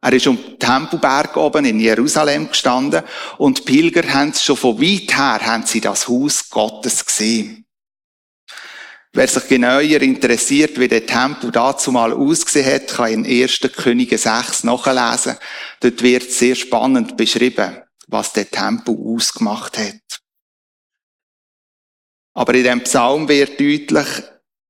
Er 0.00 0.12
ist 0.12 0.26
um 0.26 0.36
den 0.36 0.58
Tempelberg 0.58 1.36
oben 1.36 1.64
in 1.64 1.80
Jerusalem 1.80 2.48
gestanden 2.48 3.02
und 3.38 3.58
die 3.58 3.62
Pilger 3.62 4.12
haben 4.12 4.34
schon 4.34 4.56
von 4.56 4.80
weit 4.80 5.16
her 5.16 5.40
haben 5.46 5.66
sie 5.66 5.80
das 5.80 6.08
Haus 6.08 6.50
Gottes 6.50 7.04
gesehen. 7.04 7.64
Wer 9.12 9.28
sich 9.28 9.48
genauer 9.48 9.80
interessiert, 9.80 10.78
wie 10.78 10.88
der 10.88 11.06
Tempel 11.06 11.50
dazu 11.50 11.90
mal 11.90 12.12
ausgesehen 12.12 12.70
hat, 12.70 12.88
kann 12.88 13.24
in 13.24 13.42
1. 13.42 13.60
Könige 13.74 14.18
6 14.18 14.64
nachlesen. 14.64 15.38
Dort 15.80 16.02
wird 16.02 16.30
sehr 16.30 16.54
spannend 16.54 17.16
beschrieben, 17.16 17.82
was 18.06 18.32
der 18.32 18.50
Tempel 18.50 18.96
ausgemacht 18.96 19.78
hat. 19.78 20.22
Aber 22.34 22.54
in 22.54 22.64
dem 22.64 22.84
Psalm 22.84 23.28
wird 23.28 23.58
deutlich, 23.58 24.08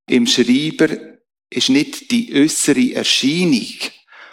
im 0.09 0.27
Schreiber 0.27 1.19
ist 1.51 1.69
nicht 1.69 2.11
die 2.11 2.33
äußere 2.35 2.95
Erscheinung 2.95 3.91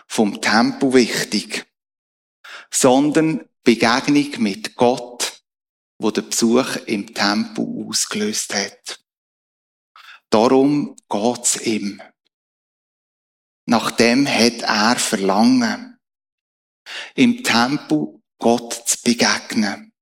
vom 0.07 0.39
Tempel 0.39 0.93
wichtig, 0.93 1.65
sondern 2.69 3.49
Begegnung 3.63 4.41
mit 4.41 4.75
Gott, 4.75 5.41
wo 5.97 6.11
der 6.11 6.23
Besuch 6.23 6.75
im 6.85 7.13
Tempel 7.13 7.65
ausgelöst 7.87 8.53
hat. 8.53 8.99
Darum 10.29 10.95
geht's 11.09 11.61
ihm. 11.61 12.01
Nach 13.65 13.91
dem 13.91 14.27
hat 14.27 14.61
er 14.61 14.95
Verlangen, 14.97 15.97
im 17.15 17.43
Tempel 17.43 18.21
Gott 18.43 18.73
zu 18.73 18.97
begegnen 19.03 19.93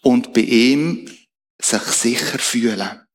und 0.00 0.32
bei 0.32 0.40
ihm 0.40 1.14
sich 1.60 1.82
sicher 1.82 2.38
fühlen, 2.38 3.06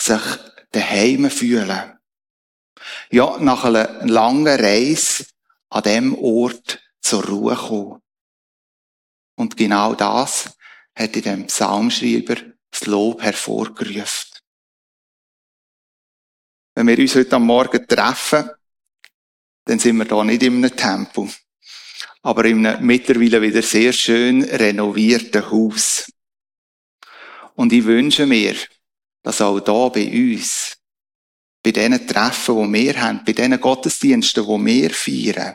sich 0.00 0.22
daheim 0.70 1.28
fühlen. 1.28 1.98
Ja, 3.10 3.36
nach 3.38 3.64
einer 3.64 4.06
langen 4.06 4.46
Reise 4.46 5.26
an 5.70 5.82
dem 5.82 6.14
Ort 6.14 6.80
zur 7.00 7.24
Ruhe 7.24 7.56
kommen. 7.56 8.00
Und 9.34 9.56
genau 9.56 9.96
das 9.96 10.56
hat 10.94 11.16
in 11.16 11.22
dem 11.22 11.46
Psalmschreiber 11.48 12.36
das 12.70 12.86
Lob 12.86 13.22
hervorgerufen. 13.22 14.38
Wenn 16.76 16.86
wir 16.86 16.98
uns 16.98 17.16
heute 17.16 17.34
am 17.34 17.46
Morgen 17.46 17.88
treffen, 17.88 18.50
dann 19.64 19.80
sind 19.80 19.96
wir 19.96 20.04
da 20.04 20.22
nicht 20.22 20.44
in 20.44 20.64
einem 20.64 20.76
Tempel, 20.76 21.28
aber 22.26 22.44
in 22.46 22.66
einem 22.66 22.84
mittlerweile 22.84 23.40
wieder 23.40 23.62
sehr 23.62 23.92
schön 23.92 24.42
renovierten 24.42 25.48
Haus. 25.48 26.10
Und 27.54 27.72
ich 27.72 27.84
wünsche 27.84 28.26
mir, 28.26 28.56
dass 29.22 29.40
auch 29.40 29.60
da 29.60 29.88
bei 29.90 30.10
uns, 30.10 30.76
bei 31.62 31.70
diesen 31.70 32.04
Treffen, 32.04 32.72
die 32.72 32.84
wir 32.84 33.00
haben, 33.00 33.22
bei 33.24 33.32
diesen 33.32 33.60
Gottesdiensten, 33.60 34.44
die 34.44 34.66
wir 34.66 34.90
feiern, 34.90 35.54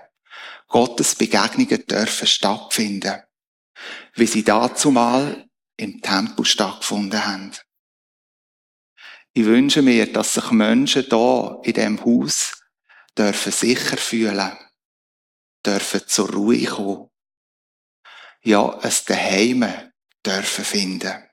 Gottes 0.70 1.16
Begegnungen 1.16 1.86
dürfen 1.86 2.26
stattfinden, 2.26 3.22
wie 4.16 4.28
sie 4.28 4.44
dazu 4.46 4.92
mal 4.92 5.46
im 5.76 6.02
Tempel 6.02 6.46
stattgefunden 6.46 7.26
haben. 7.26 7.52
Ich 9.34 9.44
wünsche 9.44 9.82
mir, 9.82 10.10
dass 10.14 10.36
sich 10.36 10.52
Menschen 10.52 11.06
da 11.10 11.60
in 11.64 11.74
dem 11.74 12.06
Haus 12.06 12.64
dürfen 13.18 13.52
sicher 13.52 13.98
fühlen. 13.98 14.58
Dürfen 15.66 16.08
zur 16.08 16.32
Ruhe 16.32 16.64
kommen. 16.66 17.10
Ja, 18.44 18.80
es 18.82 19.06
Daheim 19.06 19.92
dürfen 20.26 20.66
finden. 20.66 21.30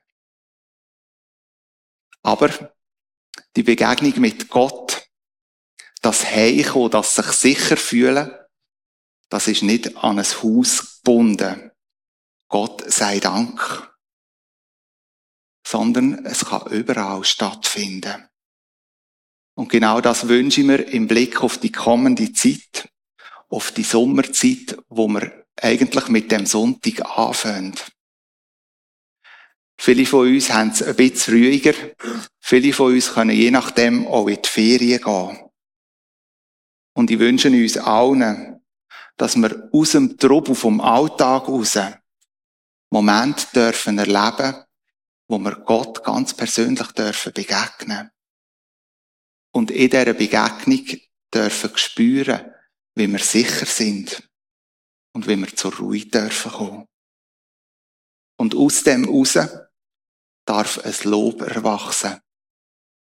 Aber 2.21 2.73
die 3.55 3.63
Begegnung 3.63 4.19
mit 4.19 4.49
Gott, 4.49 5.09
das 6.01 6.25
Heimkommen, 6.25 6.91
das 6.91 7.15
sich 7.15 7.25
sicher 7.27 7.77
fühlen, 7.77 8.31
das 9.29 9.47
ist 9.47 9.63
nicht 9.63 9.95
an 9.97 10.19
ein 10.19 10.25
Haus 10.25 10.97
gebunden. 10.97 11.71
Gott 12.47 12.91
sei 12.91 13.19
Dank. 13.19 13.95
Sondern 15.65 16.25
es 16.25 16.45
kann 16.45 16.71
überall 16.71 17.23
stattfinden. 17.23 18.27
Und 19.55 19.69
genau 19.69 20.01
das 20.01 20.27
wünsche 20.27 20.61
ich 20.61 20.67
mir 20.67 20.81
im 20.87 21.07
Blick 21.07 21.43
auf 21.43 21.57
die 21.57 21.71
kommende 21.71 22.31
Zeit, 22.33 22.89
auf 23.49 23.71
die 23.71 23.83
Sommerzeit, 23.83 24.77
wo 24.87 25.07
wir 25.07 25.45
eigentlich 25.55 26.07
mit 26.07 26.31
dem 26.31 26.45
Sonntag 26.45 27.01
anfangen. 27.17 27.75
Viele 29.77 30.05
von 30.05 30.27
uns 30.27 30.51
haben 30.51 30.71
es 30.71 30.83
ein 30.83 30.95
bisschen 30.95 31.35
ruhiger. 31.35 31.73
Viele 32.39 32.73
von 32.73 32.93
uns 32.93 33.13
können 33.13 33.35
je 33.35 33.51
nachdem 33.51 34.07
auch 34.07 34.27
in 34.27 34.41
die 34.41 34.49
Ferien 34.49 35.01
gehen. 35.01 35.49
Und 36.93 37.11
ich 37.11 37.19
wünsche 37.19 37.49
uns 37.49 37.77
allen, 37.77 38.61
dass 39.15 39.35
wir 39.35 39.69
aus 39.71 39.91
dem 39.91 40.17
Trubel 40.17 40.55
vom 40.55 40.81
Alltag 40.81 41.47
raus 41.47 41.77
Moment 42.91 43.55
dürfen 43.55 43.99
erleben, 43.99 44.63
wo 45.27 45.37
wir 45.37 45.55
Gott 45.57 46.03
ganz 46.03 46.33
persönlich 46.33 46.91
dürfen 46.91 47.33
begegnen. 47.33 48.09
Und 49.51 49.71
in 49.71 49.89
dieser 49.89 50.13
Begegnung 50.13 50.85
dürfen 51.33 51.77
spüren, 51.77 52.48
wie 52.99 53.11
wir 53.11 53.19
sicher 53.19 53.65
sind 53.65 54.29
und 55.15 55.27
wie 55.27 55.37
wir 55.37 55.55
zur 55.55 55.75
Ruhe 55.75 56.05
dürfen 56.05 56.51
kommen. 56.51 56.85
Und 58.37 58.55
aus 58.55 58.83
dem 58.83 59.05
raus 59.05 59.39
darf 60.45 60.79
ein 60.79 61.09
Lob 61.09 61.41
erwachsen. 61.41 62.19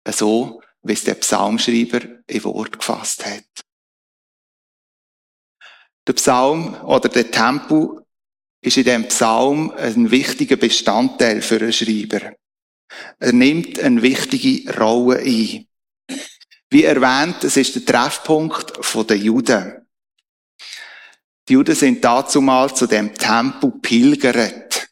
So, 0.08 0.62
wie 0.82 0.92
es 0.94 1.04
der 1.04 1.14
Psalmschreiber 1.14 2.22
in 2.26 2.44
Wort 2.44 2.78
gefasst 2.78 3.26
hat. 3.26 3.44
Der 6.06 6.14
Psalm 6.14 6.74
oder 6.84 7.08
der 7.08 7.30
Tempo 7.30 8.00
ist 8.62 8.78
in 8.78 8.84
dem 8.84 9.08
Psalm 9.08 9.70
ein 9.72 10.10
wichtiger 10.10 10.56
Bestandteil 10.56 11.42
für 11.42 11.60
einen 11.60 11.72
Schreiber. 11.72 12.34
Er 13.18 13.32
nimmt 13.32 13.78
eine 13.78 14.00
wichtige 14.00 14.74
Rolle 14.78 15.18
ein. 15.18 15.68
Wie 16.70 16.84
erwähnt, 16.84 17.44
es 17.44 17.56
ist 17.56 17.74
der 17.74 17.84
Treffpunkt 17.84 18.72
der 19.08 19.16
Juden. 19.16 19.87
Die 21.48 21.54
Juden 21.54 21.74
sind 21.74 22.04
dazu 22.04 22.42
mal 22.42 22.74
zu 22.74 22.86
dem 22.86 23.14
Tempo 23.14 23.70
pilgert. 23.70 24.90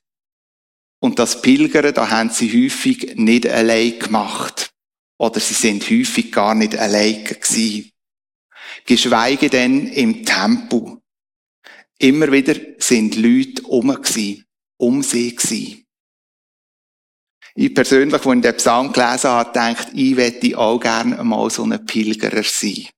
Und 1.01 1.19
das 1.19 1.43
Pilgern, 1.43 1.93
da 1.93 2.09
haben 2.09 2.31
sie 2.31 2.51
häufig 2.51 3.15
nicht 3.17 3.47
allein 3.47 3.99
gemacht. 3.99 4.71
Oder 5.19 5.39
sie 5.39 5.55
sind 5.55 5.85
häufig 5.91 6.33
gar 6.33 6.55
nicht 6.55 6.77
allein 6.77 7.25
gewesen. 7.25 7.91
Geschweige 8.87 9.51
denn 9.51 9.87
im 9.89 10.25
Tempo. 10.25 11.03
Immer 11.99 12.33
wieder 12.33 12.55
sind 12.79 13.17
Leute 13.17 13.63
um 13.63 13.89
gewesen, 13.89 14.45
um 14.79 15.03
sie 15.03 15.35
gewesen. 15.35 15.85
Ich 17.55 17.75
persönlich, 17.75 18.23
wo 18.25 18.33
ich 18.33 18.41
den 18.43 18.57
Psalm 18.57 18.93
gelesen 18.93 19.31
habe, 19.31 19.53
denkt, 19.53 19.89
ich 19.95 20.17
wette 20.17 20.59
auch 20.59 20.79
gerne 20.79 21.23
mal 21.25 21.49
so 21.51 21.65
ein 21.65 21.87
Pilgerer 21.87 22.43
sein. 22.43 22.89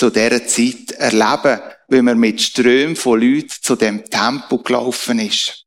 Zu 0.00 0.08
dieser 0.08 0.46
Zeit 0.46 0.92
erleben, 0.92 1.60
wie 1.88 2.00
man 2.00 2.18
mit 2.18 2.40
Strömen 2.40 2.96
von 2.96 3.20
Leuten 3.20 3.52
zu 3.60 3.76
dem 3.76 4.02
Tempo 4.08 4.56
gelaufen 4.56 5.18
ist. 5.18 5.66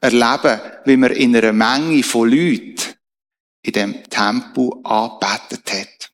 Erleben, 0.00 0.60
wie 0.84 0.96
man 0.96 1.10
in 1.10 1.34
einer 1.34 1.52
Menge 1.52 2.04
von 2.04 2.30
Leuten 2.30 2.94
in 3.62 3.72
dem 3.72 4.08
Tempo 4.08 4.80
angebetet 4.84 5.72
hat. 5.72 6.12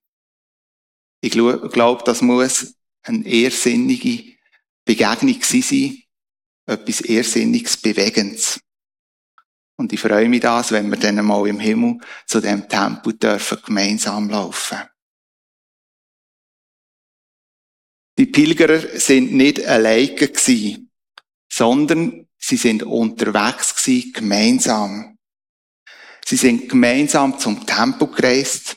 Ich 1.21 1.33
glaube, 1.33 2.03
das 2.07 2.23
muss 2.23 2.75
eine 3.03 3.27
ehrsinnige 3.27 4.39
Begegnung 4.87 5.43
sein, 5.43 6.03
etwas 6.65 7.03
Ehrsinniges, 7.03 7.77
Bewegendes. 7.77 8.61
Und 9.77 9.93
ich 9.93 10.01
freue 10.01 10.31
mich 10.31 10.41
das, 10.41 10.73
wenn 10.73 10.89
wir 10.89 10.97
dann 10.97 11.23
mal 11.23 11.47
im 11.47 11.61
Himmel 11.61 11.99
zu 12.27 12.41
dem 12.41 12.67
Tempel 12.67 13.13
dürfen 13.13 13.59
gemeinsam 13.63 14.31
laufen. 14.31 14.79
Die 18.19 18.27
Pilgerer 18.27 18.99
sind 18.99 19.33
nicht 19.33 19.65
alleine 19.65 20.13
gewesen, 20.13 20.91
sondern 21.49 22.27
sie 22.37 22.57
sind 22.57 22.83
unterwegs 22.83 23.77
gewesen, 23.77 24.13
gemeinsam. 24.13 25.19
Sie 26.27 26.37
sind 26.37 26.69
gemeinsam 26.69 27.39
zum 27.39 27.65
Tempel 27.65 28.09
gereist. 28.09 28.75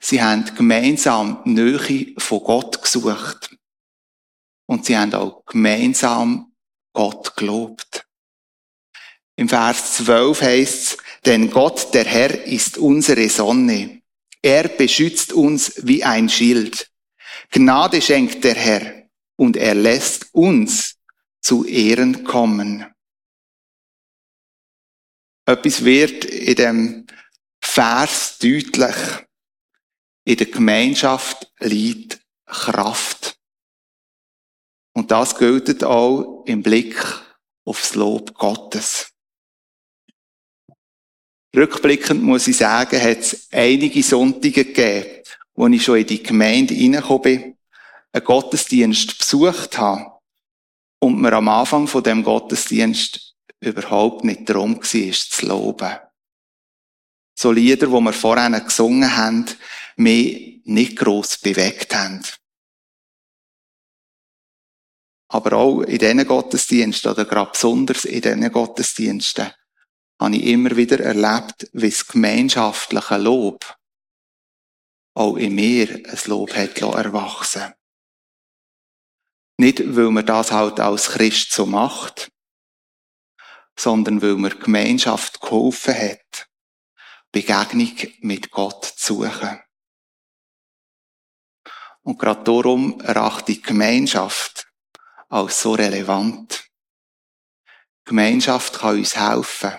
Sie 0.00 0.22
haben 0.22 0.46
gemeinsam 0.56 1.42
Nähe 1.44 2.14
von 2.16 2.42
Gott 2.42 2.80
gesucht. 2.82 3.54
Und 4.66 4.86
sie 4.86 4.96
haben 4.96 5.12
auch 5.12 5.44
gemeinsam 5.44 6.54
Gott 6.94 7.36
gelobt. 7.36 8.06
Im 9.36 9.50
Vers 9.50 9.92
12 9.96 10.40
heißt 10.40 10.74
es, 10.74 10.98
denn 11.26 11.50
Gott, 11.50 11.92
der 11.92 12.06
Herr, 12.06 12.46
ist 12.46 12.78
unsere 12.78 13.28
Sonne. 13.28 14.00
Er 14.40 14.68
beschützt 14.68 15.34
uns 15.34 15.74
wie 15.84 16.02
ein 16.02 16.30
Schild. 16.30 16.93
Gnade 17.50 18.00
schenkt 18.00 18.44
der 18.44 18.54
Herr 18.54 19.08
und 19.36 19.56
er 19.56 19.74
lässt 19.74 20.34
uns 20.34 20.96
zu 21.40 21.64
Ehren 21.64 22.24
kommen. 22.24 22.86
Etwas 25.46 25.84
wird 25.84 26.24
in 26.24 26.54
dem 26.54 27.06
Vers 27.62 28.38
deutlich. 28.38 28.96
In 30.26 30.36
der 30.36 30.46
Gemeinschaft 30.46 31.52
liegt 31.60 32.20
Kraft. 32.46 33.38
Und 34.94 35.10
das 35.10 35.36
gilt 35.36 35.84
auch 35.84 36.44
im 36.46 36.62
Blick 36.62 36.96
aufs 37.66 37.94
Lob 37.94 38.32
Gottes. 38.34 39.10
Rückblickend 41.54 42.22
muss 42.22 42.48
ich 42.48 42.56
sagen, 42.56 43.00
hat 43.00 43.18
es 43.18 43.48
einige 43.52 44.02
Sonntage 44.02 44.64
gegeben, 44.64 45.22
wo 45.54 45.66
ich 45.68 45.84
schon 45.84 45.98
in 45.98 46.06
die 46.06 46.22
Gemeinde 46.22 46.74
reingekommen 46.74 47.22
bin, 47.22 47.58
einen 48.12 48.24
Gottesdienst 48.24 49.18
besucht 49.18 49.78
habe 49.78 50.18
und 51.00 51.20
mir 51.20 51.32
am 51.32 51.48
Anfang 51.48 51.86
von 51.86 52.02
dem 52.02 52.22
Gottesdienst 52.22 53.34
überhaupt 53.60 54.24
nicht 54.24 54.48
darum 54.48 54.76
war, 54.76 55.12
zu 55.12 55.46
loben. 55.46 55.96
So 57.36 57.50
Lieder, 57.50 57.90
wo 57.90 58.00
wir 58.00 58.12
vorher 58.12 58.60
gesungen 58.60 59.16
haben, 59.16 59.46
mich 59.96 60.60
nicht 60.64 60.96
gross 60.96 61.38
bewegt 61.38 61.94
haben. 61.94 62.22
Aber 65.28 65.56
auch 65.56 65.80
in 65.82 65.98
diesen 65.98 66.26
Gottesdiensten, 66.26 67.10
oder 67.10 67.24
gerade 67.24 67.50
besonders 67.50 68.04
in 68.04 68.20
diesen 68.20 68.52
Gottesdiensten, 68.52 69.50
habe 70.20 70.36
ich 70.36 70.44
immer 70.44 70.76
wieder 70.76 71.00
erlebt, 71.00 71.68
wie 71.72 71.90
das 71.90 72.06
gemeinschaftliche 72.06 73.16
Lob 73.16 73.76
auch 75.14 75.36
in 75.36 75.54
mir 75.54 75.88
ein 75.88 76.18
Lob 76.26 76.54
hat 76.54 76.80
erwachsen 76.80 77.72
Nicht, 79.58 79.96
weil 79.96 80.10
man 80.10 80.26
das 80.26 80.50
halt 80.50 80.80
als 80.80 81.10
Christ 81.10 81.52
so 81.52 81.66
macht, 81.66 82.32
sondern 83.78 84.20
weil 84.20 84.36
mir 84.36 84.50
Gemeinschaft 84.50 85.40
geholfen 85.40 85.94
hat, 85.94 86.48
Begegnung 87.30 87.96
mit 88.20 88.50
Gott 88.50 88.84
zu 88.84 89.22
suchen. 89.22 89.60
Und 92.02 92.18
gerade 92.18 92.44
darum 92.44 93.00
erachte 93.00 93.52
ich 93.52 93.62
Gemeinschaft 93.62 94.70
als 95.28 95.62
so 95.62 95.72
relevant. 95.72 96.68
Gemeinschaft 98.04 98.74
kann 98.74 98.98
uns 98.98 99.16
helfen, 99.16 99.72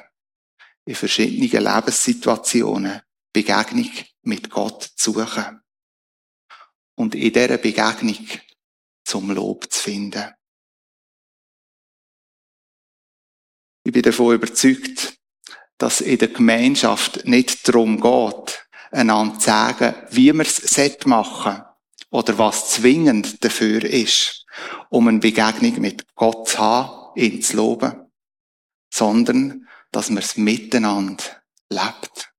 in 0.86 0.96
verschiedenen 0.96 1.64
Lebenssituationen 1.64 3.05
Begegnung 3.36 3.92
mit 4.22 4.50
Gott 4.50 4.82
zu 4.96 5.12
suchen. 5.12 5.62
Und 6.96 7.16
in 7.16 7.34
dieser 7.34 7.58
Begegnung 7.58 8.28
zum 9.04 9.30
Lob 9.32 9.70
zu 9.70 9.78
finden. 9.78 10.34
Ich 13.84 13.92
bin 13.92 14.02
davon 14.02 14.36
überzeugt, 14.36 15.18
dass 15.78 16.00
in 16.00 16.18
der 16.18 16.30
Gemeinschaft 16.30 17.26
nicht 17.26 17.68
darum 17.68 18.00
geht, 18.00 18.68
einander 18.92 19.38
zu 19.38 19.46
sagen, 19.46 19.96
wie 20.12 20.34
wir 20.34 20.46
es 20.46 21.06
machen 21.06 21.62
oder 22.10 22.38
was 22.38 22.72
zwingend 22.72 23.44
dafür 23.44 23.84
ist, 23.84 24.46
um 24.90 25.10
eine 25.10 25.20
Begegnung 25.20 25.82
mit 25.82 26.16
Gott 26.16 26.48
zu 26.48 26.60
haben, 26.60 27.20
ihn 27.20 27.42
zu 27.42 27.58
loben, 27.58 28.10
sondern 28.90 29.68
dass 29.92 30.10
man 30.10 30.24
es 30.24 30.38
miteinander 30.38 31.44
lebt. 31.70 32.35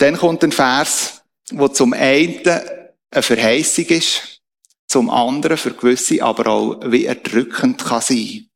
Und 0.00 0.06
dann 0.06 0.16
kommt 0.16 0.42
ein 0.42 0.52
Vers, 0.52 1.24
wo 1.50 1.68
zum 1.68 1.92
einen 1.92 2.40
eine 2.48 3.22
Verheißung 3.22 3.84
ist 3.84 4.40
zum 4.86 5.10
anderen 5.10 5.58
für 5.58 5.74
gewisse 5.74 6.22
aber 6.22 6.46
auch 6.46 6.80
wie 6.86 7.04
erdrückend 7.04 7.84
kann 7.84 8.00
sein. 8.00 8.48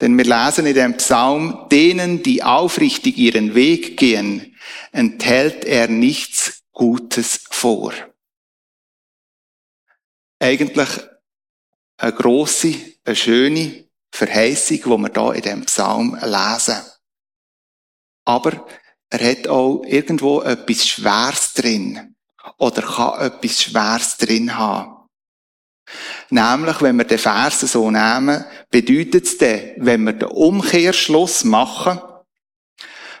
Denn 0.00 0.16
wir 0.16 0.24
lesen 0.24 0.66
in 0.66 0.74
dem 0.74 0.96
Psalm, 0.98 1.66
denen, 1.72 2.22
die 2.22 2.44
aufrichtig 2.44 3.18
ihren 3.18 3.56
Weg 3.56 3.96
gehen, 3.96 4.56
enthält 4.92 5.64
er 5.64 5.88
nichts 5.88 6.62
Gutes 6.70 7.40
vor. 7.50 7.92
Eigentlich 10.38 10.90
eine 11.96 12.12
grosse, 12.12 12.76
eine 13.04 13.16
schöne 13.16 13.88
Verheißung, 14.12 14.76
die 14.76 15.02
wir 15.02 15.08
da 15.08 15.32
in 15.32 15.42
dem 15.42 15.64
Psalm 15.64 16.16
lesen. 16.22 16.84
Aber 18.24 18.64
er 19.10 19.30
hat 19.30 19.48
auch 19.48 19.82
irgendwo 19.86 20.42
etwas 20.42 20.86
Schweres 20.86 21.52
drin. 21.52 22.14
Oder 22.58 22.82
kann 22.82 23.20
etwas 23.20 23.62
Schweres 23.62 24.16
drin 24.16 24.56
haben. 24.56 24.96
Nämlich, 26.30 26.80
wenn 26.80 26.96
wir 26.96 27.04
den 27.04 27.18
Vers 27.18 27.60
so 27.60 27.90
nehmen, 27.90 28.44
bedeutet 28.70 29.24
es 29.26 29.38
dann, 29.38 29.72
wenn 29.76 30.04
wir 30.04 30.14
den 30.14 30.28
Umkehrschluss 30.28 31.44
machen, 31.44 32.00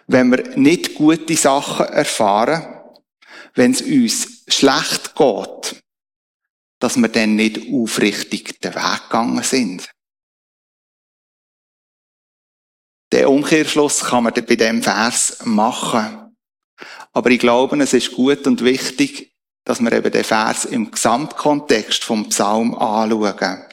wenn 0.08 0.30
wir 0.30 0.56
nicht 0.56 0.94
gute 0.94 1.36
Sachen 1.36 1.86
erfahren, 1.86 2.66
wenn 3.54 3.72
es 3.72 3.82
uns 3.82 4.44
schlecht 4.48 5.14
geht, 5.14 5.82
dass 6.78 6.96
wir 6.96 7.08
dann 7.08 7.36
nicht 7.36 7.72
aufrichtig 7.72 8.60
den 8.60 8.74
Weg 8.74 9.02
gegangen 9.04 9.42
sind. 9.42 9.88
Den 13.12 13.26
Umkehrschluss 13.26 14.00
kann 14.00 14.24
man 14.24 14.34
bei 14.34 14.56
dem 14.56 14.82
Vers 14.82 15.44
machen. 15.44 16.36
Aber 17.12 17.30
ich 17.30 17.38
glaube, 17.38 17.80
es 17.82 17.92
ist 17.92 18.12
gut 18.12 18.46
und 18.46 18.62
wichtig, 18.64 19.32
dass 19.64 19.80
wir 19.80 19.92
eben 19.92 20.12
den 20.12 20.24
Vers 20.24 20.64
im 20.64 20.90
Gesamtkontext 20.90 22.04
vom 22.04 22.28
Psalm 22.28 22.74
anschauen. 22.74 23.64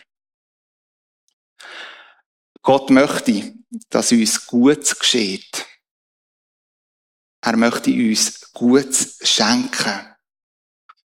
Gott 2.61 2.89
möchte, 2.89 3.53
dass 3.89 4.11
uns 4.11 4.47
Gutes 4.47 4.97
geschieht. 4.97 5.65
Er 7.41 7.57
möchte 7.57 7.91
uns 7.91 8.51
Gutes 8.53 9.19
schenken. 9.21 10.15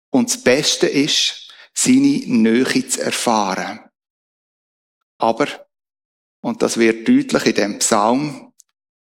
Und 0.10 0.30
das 0.30 0.42
Beste 0.42 0.88
ist, 0.88 1.52
seine 1.74 2.22
Nähe 2.26 2.88
zu 2.88 3.02
erfahren. 3.02 3.90
Aber, 5.18 5.48
und 6.44 6.62
das 6.62 6.78
wird 6.78 7.08
deutlich 7.08 7.46
in 7.46 7.56
dem 7.56 7.80
Psalm, 7.80 8.54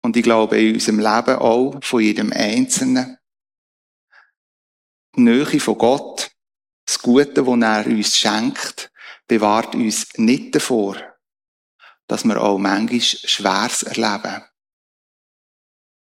und 0.04 0.16
ich 0.16 0.22
glaube 0.22 0.60
in 0.60 0.74
unserem 0.74 0.98
Leben 0.98 1.36
auch 1.36 1.78
von 1.82 2.02
jedem 2.02 2.32
Einzelnen, 2.32 3.16
die 5.16 5.20
Nähe 5.22 5.60
von 5.60 5.78
Gott, 5.78 6.30
das 6.84 6.98
Gute, 6.98 7.32
das 7.32 7.46
er 7.46 7.86
uns 7.86 8.18
schenkt, 8.18 8.92
bewahrt 9.26 9.74
uns 9.74 10.08
nicht 10.18 10.54
davor, 10.54 10.96
dass 12.06 12.24
wir 12.24 12.40
auch 12.40 12.58
manchmal 12.58 13.00
Schweres 13.00 13.82
erleben. 13.82 14.44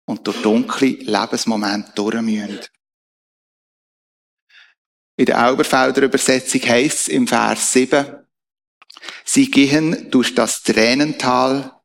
Und 0.08 0.28
durch 0.28 0.42
dunkle 0.42 0.88
Lebensmomente 0.88 1.94
durch 1.96 2.22
müssen. 2.22 2.60
In 5.18 5.26
der 5.28 5.48
Auberfelder 5.48 6.04
Übersetzung 6.04 6.62
heißt 6.62 7.00
es 7.00 7.08
im 7.08 7.26
Vers 7.26 7.72
7, 7.72 8.25
Sie 9.24 9.50
gehen 9.50 10.10
durch 10.12 10.36
das 10.36 10.64
Tränental 10.64 11.82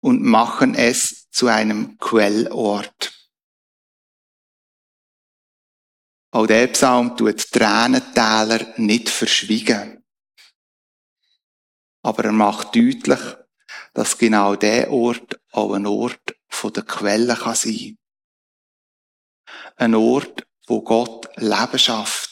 und 0.00 0.22
machen 0.22 0.74
es 0.74 1.28
zu 1.30 1.46
einem 1.46 1.98
Quellort. 1.98 3.12
Auch 6.30 6.46
der 6.46 6.66
Psalm 6.68 7.16
tut 7.16 7.50
Tränentäler 7.50 8.74
nicht 8.76 9.08
verschwiegen. 9.08 10.04
Aber 12.02 12.24
er 12.24 12.32
macht 12.32 12.76
deutlich, 12.76 13.20
dass 13.94 14.18
genau 14.18 14.54
der 14.54 14.90
Ort 14.90 15.40
auch 15.52 15.72
ein 15.72 15.86
Ort 15.86 16.36
von 16.48 16.72
der 16.72 16.84
Quelle 16.84 17.34
kann. 17.34 17.98
Ein 19.76 19.94
Ort, 19.94 20.46
wo 20.66 20.82
Gott 20.82 21.28
Leben 21.36 21.78
schafft. 21.78 22.27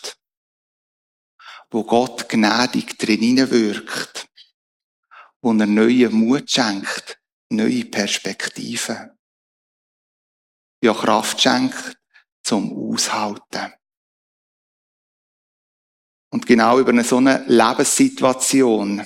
Wo 1.76 1.84
Gott 1.84 2.26
gnädig 2.30 2.96
drin 2.96 3.36
wirkt. 3.50 4.30
Wo 5.42 5.52
er 5.52 5.66
neuen 5.66 6.10
Mut 6.10 6.50
schenkt, 6.50 7.20
neue 7.50 7.84
Perspektiven. 7.84 9.10
Ja, 10.82 10.94
Kraft 10.94 11.38
schenkt 11.38 11.98
zum 12.42 12.72
Aushalten. 12.72 13.74
Und 16.30 16.46
genau 16.46 16.78
über 16.78 16.92
eine 16.92 17.04
so 17.04 17.18
eine 17.18 17.44
Lebenssituation, 17.46 19.04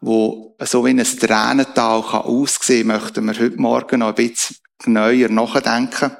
wo 0.00 0.56
so 0.60 0.86
wie 0.86 0.90
ein 0.98 1.04
Tränental 1.04 2.02
kann 2.04 2.22
aussehen, 2.22 2.86
möchten 2.86 3.26
wir 3.26 3.38
heute 3.38 3.60
Morgen 3.60 3.98
noch 3.98 4.08
ein 4.08 4.14
bisschen 4.14 4.56
neuer 4.86 5.28
nachdenken. 5.28 6.16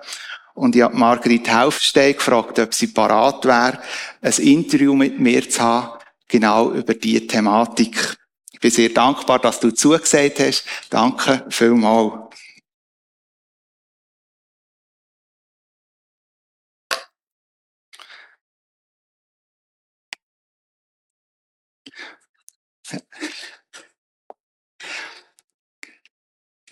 Und 0.59 0.75
ich 0.75 0.83
habe 0.83 0.97
Margrit 0.97 1.53
Haufstein 1.53 2.14
gefragt, 2.14 2.59
ob 2.59 2.75
sie 2.75 2.88
parat 2.88 3.44
wäre, 3.44 3.81
ein 4.21 4.33
Interview 4.38 4.92
mit 4.94 5.21
mir 5.21 5.49
zu 5.49 5.61
haben, 5.61 6.01
genau 6.27 6.73
über 6.73 6.94
diese 6.94 7.29
Thematik. 7.29 8.16
Ich 8.51 8.59
bin 8.59 8.73
sehr 8.73 8.88
dankbar, 8.88 9.38
dass 9.38 9.61
du 9.61 9.71
zugesagt 9.71 10.40
hast. 10.40 10.64
Danke 10.90 11.47
vielmals. 11.49 12.35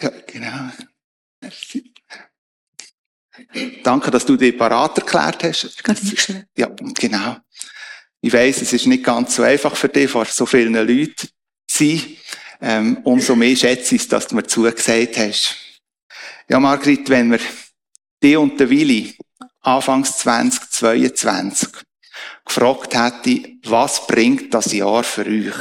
Ja, 0.00 0.10
genau. 0.26 0.72
Danke, 3.86 4.10
dass 4.10 4.26
du 4.26 4.36
dich 4.36 4.58
parat 4.58 4.98
erklärt 4.98 5.44
hast. 5.44 5.80
Ja, 6.56 6.68
genau. 6.98 7.36
Ich 8.20 8.32
weiss, 8.32 8.60
es 8.60 8.72
ist 8.72 8.88
nicht 8.88 9.04
ganz 9.04 9.36
so 9.36 9.44
einfach 9.44 9.76
für 9.76 9.88
dich, 9.88 10.10
vor 10.10 10.24
so 10.24 10.44
vielen 10.44 10.74
Leuten 10.74 11.14
zu 11.14 11.28
sein. 11.68 12.16
Ähm, 12.60 12.98
umso 13.04 13.36
mehr 13.36 13.54
schätze 13.54 13.94
ich 13.94 14.02
es, 14.02 14.08
dass 14.08 14.26
du 14.26 14.34
mir 14.34 14.42
zugesagt 14.42 15.16
hast. 15.18 15.54
Ja, 16.48 16.58
Margrit, 16.58 17.08
wenn 17.10 17.30
wir 17.30 17.38
dich 18.20 18.36
und 18.36 18.58
den 18.58 18.70
Willi 18.70 19.16
anfangs 19.60 20.18
2022 20.18 21.68
gefragt 22.44 22.92
hätte, 22.92 23.52
was 23.66 24.04
bringt 24.08 24.52
das 24.52 24.72
Jahr 24.72 25.04
für 25.04 25.26
euch? 25.26 25.54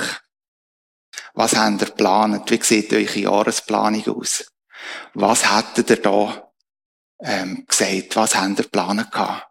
Was 1.36 1.56
habt 1.56 1.82
ihr 1.84 1.88
geplant? 1.90 2.50
Wie 2.50 2.64
sieht 2.64 2.92
eure 2.92 3.20
Jahresplanung 3.20 4.08
aus? 4.08 4.46
Was 5.14 5.56
hättet 5.56 5.92
ihr 5.92 6.02
da 6.02 6.45
ähm, 7.20 7.66
gesagt? 7.68 8.16
Was 8.16 8.36
habt 8.36 8.60
ihr 8.60 8.64
geplant 8.64 9.12
gehabt? 9.12 9.48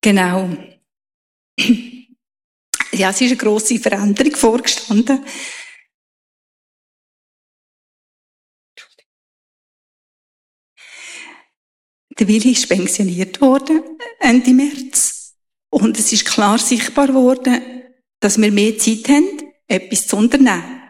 Genau. 0.00 0.50
Ja, 2.92 3.10
es 3.10 3.20
ist 3.20 3.28
eine 3.30 3.36
grosse 3.36 3.78
Veränderung 3.78 4.36
vorgestanden. 4.36 5.24
Der 12.16 12.28
Willi 12.28 12.52
ist 12.52 12.68
pensioniert 12.68 13.40
worden 13.40 13.82
Ende 14.20 14.52
März. 14.52 15.34
Und 15.70 15.98
es 15.98 16.12
ist 16.12 16.26
klar 16.26 16.58
sichtbar 16.58 17.12
worden, 17.12 17.82
dass 18.20 18.40
wir 18.40 18.52
mehr 18.52 18.78
Zeit 18.78 19.08
haben 19.08 19.42
etwas 19.66 20.06
zu 20.06 20.16
unternehmen. 20.16 20.82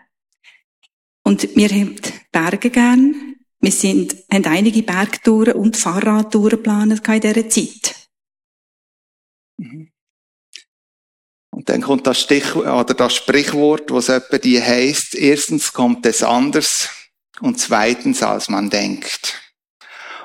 Und 1.23 1.57
wir 1.57 1.71
haben 1.71 1.97
die 1.97 2.13
Berge 2.31 2.69
gern. 2.69 3.34
Wir 3.65 3.73
sind, 3.73 4.15
haben 4.31 4.45
einige 4.45 4.83
Bergtouren 4.83 5.55
und 5.55 5.75
Fahrradtouren 5.75 6.51
geplant 6.51 7.09
in 7.09 7.21
dieser 7.23 7.49
Zeit. 7.49 8.09
Mhm. 9.57 9.91
Und 11.51 11.69
dann 11.71 11.81
kommt 11.81 12.07
das 12.07 12.21
Stich, 12.21 12.55
oder 12.55 12.93
das 12.93 13.15
Sprichwort, 13.15 13.91
was 13.91 14.11
etwa 14.11 14.37
die 14.37 14.61
heißt, 14.61 15.15
erstens 15.15 15.73
kommt 15.73 16.05
es 16.05 16.23
anders 16.23 16.91
und 17.41 17.59
zweitens 17.59 18.23
als 18.23 18.51
man 18.51 18.69
denkt. 18.69 19.41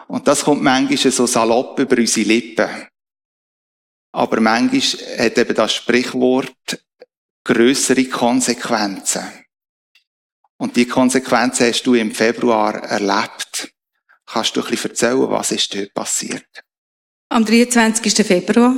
Und 0.09 0.27
das 0.27 0.43
kommt 0.43 0.61
manchmal 0.61 0.97
so 0.97 1.25
salopp 1.25 1.79
über 1.79 1.97
unsere 1.97 2.27
Lippen. 2.27 2.87
Aber 4.11 4.41
manchmal 4.41 5.17
hat 5.17 5.37
eben 5.37 5.55
das 5.55 5.75
Sprichwort 5.75 6.83
größere 7.45 8.03
Konsequenzen. 8.03 9.23
Und 10.59 10.75
die 10.75 10.85
Konsequenzen 10.85 11.67
hast 11.67 11.83
du 11.83 11.93
im 11.93 12.11
Februar 12.11 12.75
erlebt. 12.83 13.73
Kannst 14.25 14.57
du 14.57 14.61
ein 14.61 14.69
bisschen 14.69 14.91
erzählen, 14.91 15.29
was 15.29 15.51
ist 15.51 15.73
dort 15.73 15.93
passiert? 15.93 16.45
Am 17.29 17.45
23. 17.45 18.27
Februar. 18.27 18.75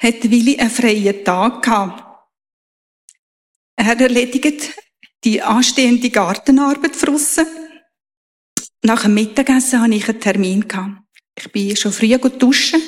hat 0.00 0.30
Willi 0.30 0.58
einen 0.58 0.70
freien 0.70 1.24
Tag 1.24 1.62
gehabt. 1.62 2.04
Er 3.76 3.98
erledigt 3.98 4.78
die 5.24 5.40
anstehende 5.42 6.10
Gartenarbeit 6.10 7.00
draussen. 7.02 7.46
Nach 8.82 9.02
dem 9.02 9.14
Mittagessen 9.14 9.80
hatte 9.80 9.94
ich 9.94 10.08
einen 10.08 10.20
Termin. 10.20 10.64
Ich 11.36 11.52
bin 11.52 11.76
schon 11.76 11.92
früh 11.92 12.16
duschen. 12.16 12.80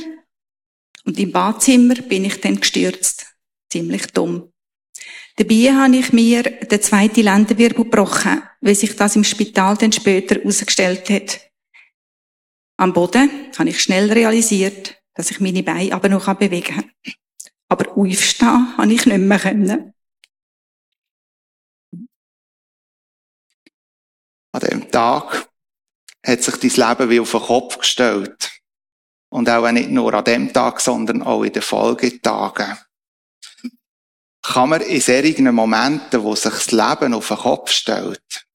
Und 1.05 1.18
im 1.18 1.33
Badzimmer 1.33 1.94
bin 1.94 2.24
ich 2.24 2.40
dann 2.40 2.61
gestürzt. 2.61 3.26
Ziemlich 3.70 4.07
dumm. 4.09 4.53
Dabei 5.37 5.72
habe 5.72 5.96
ich 5.96 6.12
mir 6.12 6.42
den 6.42 6.83
zweiten 6.83 7.22
Lendenwirbel 7.22 7.85
gebrochen, 7.85 8.42
wie 8.61 8.74
sich 8.74 8.94
das 8.96 9.16
im 9.16 9.24
Spital 9.24 9.76
dann 9.76 9.92
später 9.92 10.35
herausgestellt 10.35 11.09
hat. 11.09 11.50
Am 12.76 12.92
Boden 12.92 13.31
habe 13.59 13.70
ich 13.70 13.81
schnell 13.81 14.12
realisiert, 14.12 15.03
dass 15.14 15.31
ich 15.31 15.40
meine 15.40 15.62
Beine 15.62 15.94
aber 15.94 16.09
noch 16.09 16.33
bewegen 16.35 16.74
kann. 16.74 16.90
Aber 17.68 17.96
aufstehen 17.96 18.76
habe 18.76 18.92
ich 18.92 19.07
nicht 19.07 19.18
mehr 19.18 19.38
können. 19.38 19.94
An 24.53 24.61
dem 24.61 24.90
Tag 24.90 25.50
hat 26.24 26.42
sich 26.42 26.56
dein 26.56 26.88
Leben 26.88 27.11
wie 27.11 27.20
auf 27.20 27.30
den 27.30 27.40
Kopf 27.40 27.78
gestellt. 27.78 28.50
Und 29.30 29.48
auch 29.48 29.70
nicht 29.70 29.90
nur 29.90 30.12
an 30.12 30.24
dem 30.24 30.52
Tag, 30.52 30.80
sondern 30.80 31.22
auch 31.22 31.44
in 31.44 31.52
den 31.52 31.62
Folgetagen. 31.62 32.78
Kann 34.42 34.70
man 34.70 34.80
in 34.80 35.00
solchen 35.00 35.54
Momenten, 35.54 36.22
wo 36.22 36.35
sich 36.35 36.52
das 36.52 36.72
Leben 36.72 37.14
auf 37.14 37.28
den 37.28 37.37
Kopf 37.37 37.70
stellt, 37.70 38.46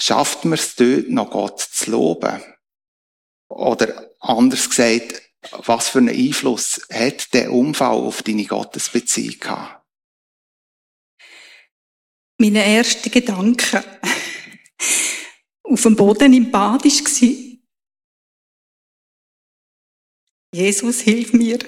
schafft 0.00 0.44
man 0.44 0.58
es 0.58 0.74
dort 0.74 1.08
noch 1.08 1.30
Gott 1.30 1.60
zu 1.60 1.92
loben? 1.92 2.42
Oder 3.48 4.10
anders 4.18 4.68
gesagt, 4.68 5.22
was 5.64 5.88
für 5.88 5.98
einen 5.98 6.08
Einfluss 6.10 6.86
hat 6.92 7.32
der 7.32 7.52
Unfall 7.52 7.96
auf 7.96 8.22
deine 8.22 8.44
Gottesbeziehung 8.44 9.38
gehabt? 9.38 9.82
Meine 12.38 12.64
ersten 12.64 13.10
Gedanken 13.10 13.84
auf 15.70 15.82
dem 15.82 15.94
Boden 15.94 16.32
im 16.32 16.50
Bad 16.50 16.84
war, 16.84 17.60
Jesus, 20.52 21.00
hilf 21.00 21.32
mir. 21.32 21.58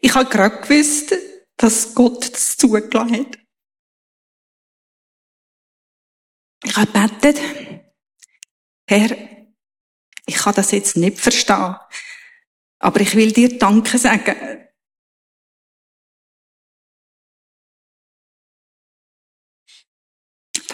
Ich 0.00 0.14
habe 0.14 0.30
gerade 0.30 0.60
gewusst, 0.62 1.14
dass 1.56 1.94
Gott 1.94 2.32
das 2.32 2.56
zugelassen 2.56 3.18
hat. 3.18 3.38
Ich 6.64 6.76
habe 6.76 6.90
gebetet, 6.92 7.38
Herr, 8.88 9.10
ich 10.26 10.36
kann 10.36 10.54
das 10.54 10.70
jetzt 10.70 10.96
nicht 10.96 11.20
verstehen, 11.20 11.76
aber 12.78 13.00
ich 13.00 13.14
will 13.14 13.32
dir 13.32 13.58
Danke 13.58 13.98
sagen. 13.98 14.63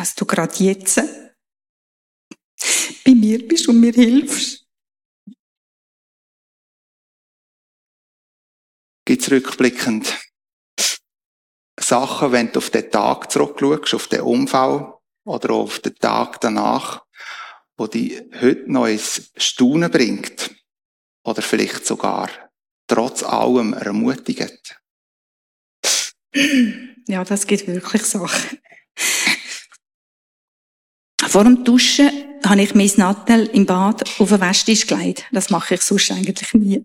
Dass 0.00 0.14
du 0.14 0.24
gerade 0.24 0.54
jetzt 0.64 0.96
bei 3.04 3.14
mir 3.14 3.46
bist 3.46 3.68
und 3.68 3.80
mir 3.80 3.92
hilfst. 3.92 4.66
Gibt 9.04 9.20
es 9.20 9.30
rückblickend 9.30 10.18
Sachen, 11.78 12.32
wenn 12.32 12.50
du 12.50 12.60
auf 12.60 12.70
den 12.70 12.90
Tag 12.90 13.30
zurückschaust, 13.30 13.92
auf 13.92 14.08
den 14.08 14.22
Unfall 14.22 14.94
oder 15.26 15.50
auf 15.50 15.80
den 15.80 15.94
Tag 15.96 16.40
danach, 16.40 17.04
wo 17.76 17.86
die 17.86 18.26
heute 18.40 18.72
noch 18.72 18.86
ins 18.86 19.30
Staunen 19.36 19.90
bringt 19.90 20.50
oder 21.26 21.42
vielleicht 21.42 21.84
sogar 21.84 22.30
trotz 22.86 23.22
allem 23.22 23.74
ermutigt? 23.74 24.80
Ja, 27.06 27.22
das 27.22 27.46
gibt 27.46 27.66
wirklich 27.66 28.04
Sachen. 28.04 28.60
Vor 31.30 31.44
dem 31.44 31.62
Duschen 31.62 32.10
habe 32.44 32.60
ich 32.60 32.74
mein 32.74 32.90
Nattel 32.96 33.46
im 33.52 33.64
Bad 33.64 34.02
auf 34.18 34.28
den 34.30 34.40
Westtisch 34.40 34.84
gelegt. 34.88 35.26
Das 35.30 35.48
mache 35.48 35.76
ich 35.76 35.82
sonst 35.82 36.10
eigentlich 36.10 36.52
nie. 36.54 36.84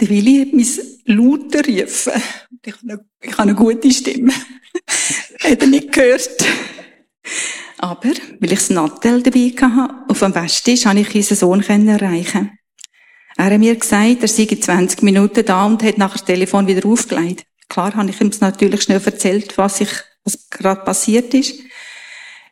Der 0.00 0.08
Willi 0.08 0.44
hat 0.44 0.52
mich 0.52 0.80
lauter 1.04 1.60
rufen. 1.60 2.20
Ich 2.64 2.72
habe 2.72 2.82
eine, 2.82 3.04
ich 3.20 3.30
habe 3.30 3.42
eine 3.42 3.54
gute 3.54 3.92
Stimme. 3.92 4.32
hat 5.40 5.60
er 5.60 5.66
nicht 5.68 5.92
gehört. 5.92 6.44
Aber, 7.78 8.08
weil 8.40 8.52
ich 8.52 8.58
das 8.58 8.70
Nattel 8.70 9.22
dabei 9.22 9.54
hatte, 9.60 9.94
auf 10.08 10.18
dem 10.18 10.34
Westtisch, 10.34 10.82
konnte 10.82 11.02
ich 11.02 11.14
unseren 11.14 11.62
Sohn 11.62 11.88
erreichen. 11.88 12.58
Er 13.36 13.44
hat 13.44 13.58
mir 13.60 13.76
gesagt, 13.76 14.22
er 14.22 14.28
sei 14.28 14.42
in 14.42 14.60
20 14.60 15.02
Minuten 15.02 15.44
da 15.44 15.64
und 15.64 15.84
hat 15.84 15.96
nachher 15.96 16.14
das 16.14 16.24
Telefon 16.24 16.66
wieder 16.66 16.88
aufgelegt. 16.88 17.44
Klar 17.68 17.94
habe 17.94 18.10
ich 18.10 18.20
ihm 18.20 18.32
natürlich 18.40 18.82
schnell 18.82 19.00
erzählt, 19.04 19.56
was 19.56 19.80
ich, 19.80 19.90
was 20.24 20.48
gerade 20.50 20.82
passiert 20.82 21.32
ist. 21.34 21.60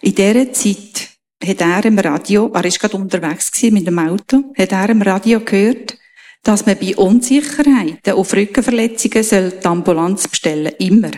In 0.00 0.14
dieser 0.14 0.52
Zeit 0.52 1.08
hat 1.42 1.60
er 1.60 1.84
im 1.84 1.98
Radio, 1.98 2.50
er 2.52 2.64
ist 2.64 2.80
gerade 2.80 2.96
unterwegs 2.96 3.50
mit 3.62 3.86
dem 3.86 3.98
Auto, 3.98 4.52
hat 4.56 4.72
er 4.72 4.90
im 4.90 5.02
Radio 5.02 5.40
gehört, 5.40 5.98
dass 6.42 6.66
man 6.66 6.78
bei 6.78 6.96
Unsicherheiten 6.96 8.14
auf 8.14 8.32
Rückenverletzungen 8.34 9.52
die 9.60 9.66
Ambulanz 9.66 10.28
bestellen 10.28 10.72
Immer. 10.78 11.10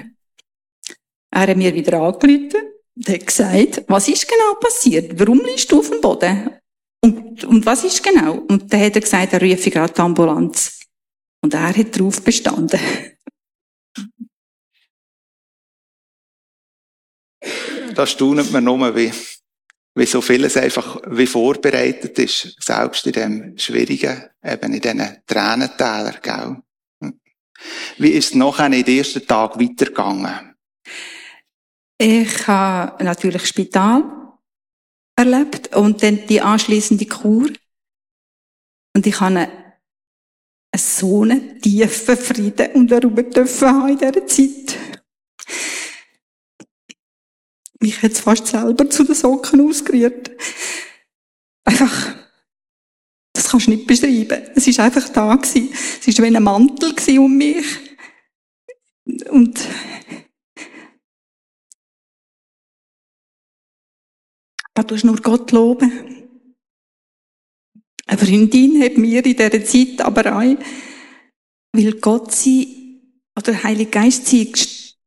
Er 1.30 1.48
hat 1.48 1.56
mir 1.56 1.74
wieder 1.74 2.00
angerufen 2.00 2.60
und 2.94 3.08
hat 3.08 3.26
gesagt, 3.26 3.84
was 3.88 4.08
ist 4.08 4.28
genau 4.28 4.54
passiert? 4.60 5.18
Warum 5.18 5.40
liegst 5.44 5.70
du 5.72 5.80
auf 5.80 5.90
dem 5.90 6.00
Boden? 6.00 6.50
Und, 7.00 7.44
und 7.44 7.66
was 7.66 7.84
ist 7.84 8.02
genau? 8.02 8.44
Und 8.48 8.72
dann 8.72 8.80
hat 8.80 8.94
er 8.94 9.00
gesagt, 9.00 9.32
er 9.32 9.42
rufe 9.42 9.70
gerade 9.70 9.92
die 9.92 10.00
Ambulanz. 10.00 10.80
Und 11.42 11.52
er 11.52 11.76
hat 11.76 11.96
darauf 11.96 12.22
bestanden. 12.22 12.80
Da 17.94 18.06
staunet 18.06 18.50
man 18.50 18.64
nur, 18.64 18.94
wie, 18.96 19.12
wie 19.94 20.06
so 20.06 20.20
vieles 20.20 20.56
einfach 20.56 21.00
wie 21.06 21.26
vorbereitet 21.26 22.18
ist, 22.18 22.56
selbst 22.60 23.06
in 23.06 23.12
dem 23.12 23.58
schwierigen, 23.58 24.24
eben 24.42 24.72
in 24.72 24.80
diesen 24.80 25.22
Tränentälern, 25.26 26.16
gell? 26.22 26.56
Wie 27.98 28.10
ist 28.10 28.30
es 28.30 28.34
nachher 28.34 28.66
in 28.66 28.84
den 28.84 28.98
ersten 28.98 29.26
Tag 29.26 29.58
weitergegangen? 29.58 30.54
Ich 31.98 32.46
habe 32.48 33.02
natürlich 33.04 33.46
Spital 33.46 34.02
erlebt 35.16 35.74
und 35.76 36.02
dann 36.02 36.26
die 36.26 36.40
anschließende 36.40 37.06
Kur. 37.06 37.48
Und 38.96 39.06
ich 39.06 39.20
habe 39.20 39.36
einen 39.36 39.48
so 40.76 41.22
einen 41.22 41.60
tiefen 41.60 42.16
Frieden 42.16 42.72
und 42.72 42.92
Ruhe 42.92 43.24
dürfen 43.24 43.88
in 43.88 43.98
dieser 43.98 44.26
Zeit. 44.26 44.93
Mich 47.80 48.02
hat 48.02 48.12
es 48.12 48.20
fast 48.20 48.46
selber 48.46 48.88
zu 48.88 49.04
den 49.04 49.14
Socken 49.14 49.68
ausgerührt. 49.68 50.30
Einfach, 51.64 52.14
das 53.32 53.48
kannst 53.48 53.66
du 53.66 53.70
nicht 53.70 53.86
beschreiben. 53.86 54.50
Es 54.54 54.66
ist 54.66 54.80
einfach 54.80 55.08
da 55.08 55.34
gewesen. 55.34 55.70
Es 55.72 56.06
ist 56.06 56.22
wie 56.22 56.26
ein 56.26 56.42
Mantel 56.42 56.94
um 57.18 57.36
mich. 57.36 57.66
Und 59.30 59.60
Da 64.74 64.82
tust 64.82 65.04
nur 65.04 65.16
Gott 65.16 65.52
loben. 65.52 65.92
Eine 68.06 68.18
Freundin 68.18 68.82
hat 68.82 68.98
mir 68.98 69.24
in 69.24 69.36
dieser 69.36 69.64
Zeit 69.64 70.00
aber 70.00 70.36
auch, 70.36 70.56
weil 71.72 71.92
Gott 72.00 72.32
sie, 72.32 73.00
oder 73.38 73.62
Heilige 73.62 73.90
Geist 73.90 74.26
sie 74.26 74.52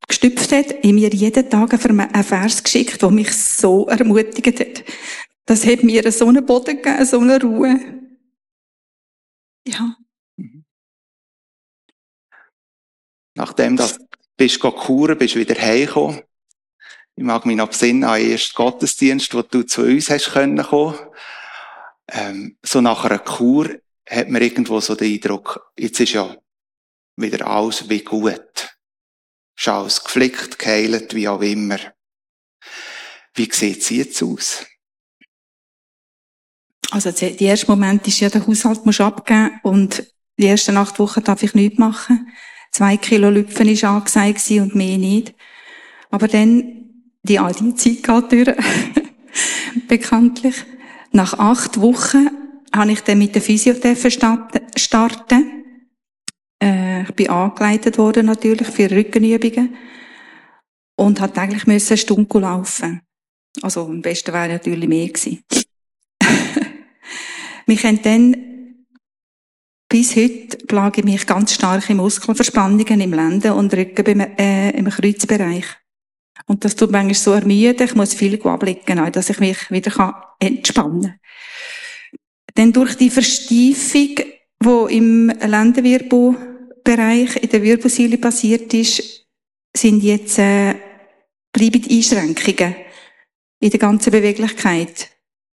gestüpft 0.08 0.52
hat, 0.52 0.72
in 0.72 0.96
mir 0.96 1.14
jeden 1.14 1.50
Tag 1.50 1.74
einen 1.74 2.24
Vers 2.24 2.64
geschickt, 2.64 3.02
der 3.02 3.12
mich 3.12 3.32
so 3.34 3.88
ermutigt 3.88 4.60
hat. 4.60 4.84
Das 5.46 5.66
hat 5.66 5.84
mir 5.84 6.12
so 6.12 6.28
einen 6.28 6.46
Boden 6.46 6.82
gegeben, 6.82 7.06
so 7.06 7.20
eine 7.20 7.42
Ruhe. 7.42 7.80
Ja. 9.68 9.98
Nachdem 13.36 13.78
du 13.78 13.88
bist 14.36 14.60
kuren, 14.60 15.18
bist 15.18 15.36
du 15.36 15.40
wieder 15.40 15.56
heimgekommen. 15.56 16.22
Ich 17.16 17.24
mag 17.24 17.46
mich 17.46 17.58
noch 17.58 17.70
besinnen 17.70 18.04
an 18.04 18.20
den 18.20 18.32
ersten 18.32 18.56
Gottesdienst, 18.56 19.34
wo 19.34 19.42
du 19.42 19.64
zu 19.64 19.84
uns 19.84 20.10
hast 20.10 20.32
können 20.32 20.62
kommen. 20.64 20.98
Ähm, 22.10 22.58
so 22.64 22.80
nach 22.80 23.06
einer 23.06 23.20
Kur 23.20 23.70
hat 24.08 24.30
man 24.30 24.42
irgendwo 24.42 24.80
so 24.80 24.96
den 24.96 25.14
Eindruck, 25.14 25.72
jetzt 25.78 26.00
ist 26.00 26.14
ja 26.14 26.36
wieder 27.16 27.46
alles 27.48 27.90
wie 27.90 28.04
gut. 28.04 28.77
Ist 29.58 29.68
alles 29.68 30.04
geflickt, 30.04 30.60
geheilt, 30.60 31.16
wie 31.16 31.28
auch 31.28 31.42
immer. 31.42 31.78
Wie 33.34 33.50
sieht 33.52 33.82
es 33.82 33.90
jetzt 33.90 34.24
aus? 34.24 34.66
Also, 36.92 37.12
der 37.12 37.40
erste 37.40 37.68
Moment 37.68 38.08
ist 38.08 38.20
ja, 38.20 38.30
der 38.30 38.46
Haushalt 38.46 38.86
muss 38.86 39.02
abgeben 39.02 39.60
und 39.64 40.04
die 40.40 40.48
ersten 40.48 40.78
acht 40.78 41.00
Wochen 41.00 41.24
darf 41.24 41.44
ich 41.44 41.54
nichts 41.54 41.80
machen. 41.80 42.32
Zwei 42.72 42.98
Kilo 42.98 43.30
Lüpfen 43.30 43.68
ist 43.68 43.84
angesagt 43.84 44.50
und 44.52 44.76
mehr 44.76 44.98
nicht. 44.98 45.34
Aber 46.12 46.28
dann 46.28 46.88
die 47.24 47.40
alte 47.40 47.76
Zeit 47.76 48.04
geht 48.04 48.32
durch, 48.48 48.58
bekanntlich. 49.88 50.56
Nach 51.12 51.34
acht 51.38 51.82
Wochen 51.82 52.30
habe 52.74 52.92
ich 52.92 53.02
dann 53.02 53.18
mit 53.18 53.36
der 53.36 53.42
Physiotherapie 53.42 54.60
starten. 54.76 55.57
Äh, 56.62 57.04
ich 57.04 57.12
bin 57.12 57.30
angeleitet 57.30 57.98
worden 57.98 58.26
natürlich 58.26 58.68
für 58.68 58.90
Rückenübungen 58.90 59.76
und 60.96 61.22
hat 61.22 61.38
eigentlich 61.38 61.68
müssen 61.68 61.94
eine 61.94 61.98
Stunde 61.98 62.40
laufen. 62.40 63.02
Also 63.62 63.86
am 63.86 64.02
besten 64.02 64.34
wäre 64.34 64.50
natürlich 64.50 64.88
mehr 64.88 65.08
gewesen. 65.08 65.44
mich 67.68 67.84
haben 67.84 68.02
dann 68.02 68.48
bis 69.90 70.16
heute 70.16 70.58
plage 70.68 71.02
ich 71.02 71.06
mich 71.06 71.26
ganz 71.26 71.54
starke 71.54 71.96
Muskelverspannungen 71.96 73.00
im 73.00 73.14
Lenden 73.14 73.54
und 73.54 73.74
Rücken 73.74 74.20
äh, 74.38 74.72
im 74.72 74.90
Kreuzbereich. 74.90 75.66
Und 76.46 76.64
das 76.64 76.76
tut 76.76 76.92
manchmal 76.92 77.14
so 77.14 77.32
ermüden. 77.34 77.86
Ich 77.86 77.96
muss 77.96 78.14
viel 78.14 78.42
abliegen, 78.42 79.12
dass 79.12 79.30
ich 79.30 79.40
mich 79.40 79.72
wieder 79.72 80.36
entspannen 80.40 81.02
kann. 81.02 81.20
Denn 82.58 82.74
durch 82.74 82.96
die 82.96 83.10
Verstiefung, 83.10 84.16
die 84.64 84.98
im 84.98 85.30
Lendenwirbelbereich, 85.30 87.38
in 87.38 87.50
der 87.50 87.64
Wirbelsäule 87.64 88.18
passiert 88.18 88.74
ist, 88.74 89.26
sind 89.76 90.04
jetzt, 90.04 90.40
äh, 90.40 90.76
bleiben 91.52 91.84
Einschränkungen 91.90 92.76
in 93.60 93.70
der 93.70 93.80
ganzen 93.80 94.12
Beweglichkeit. 94.12 95.10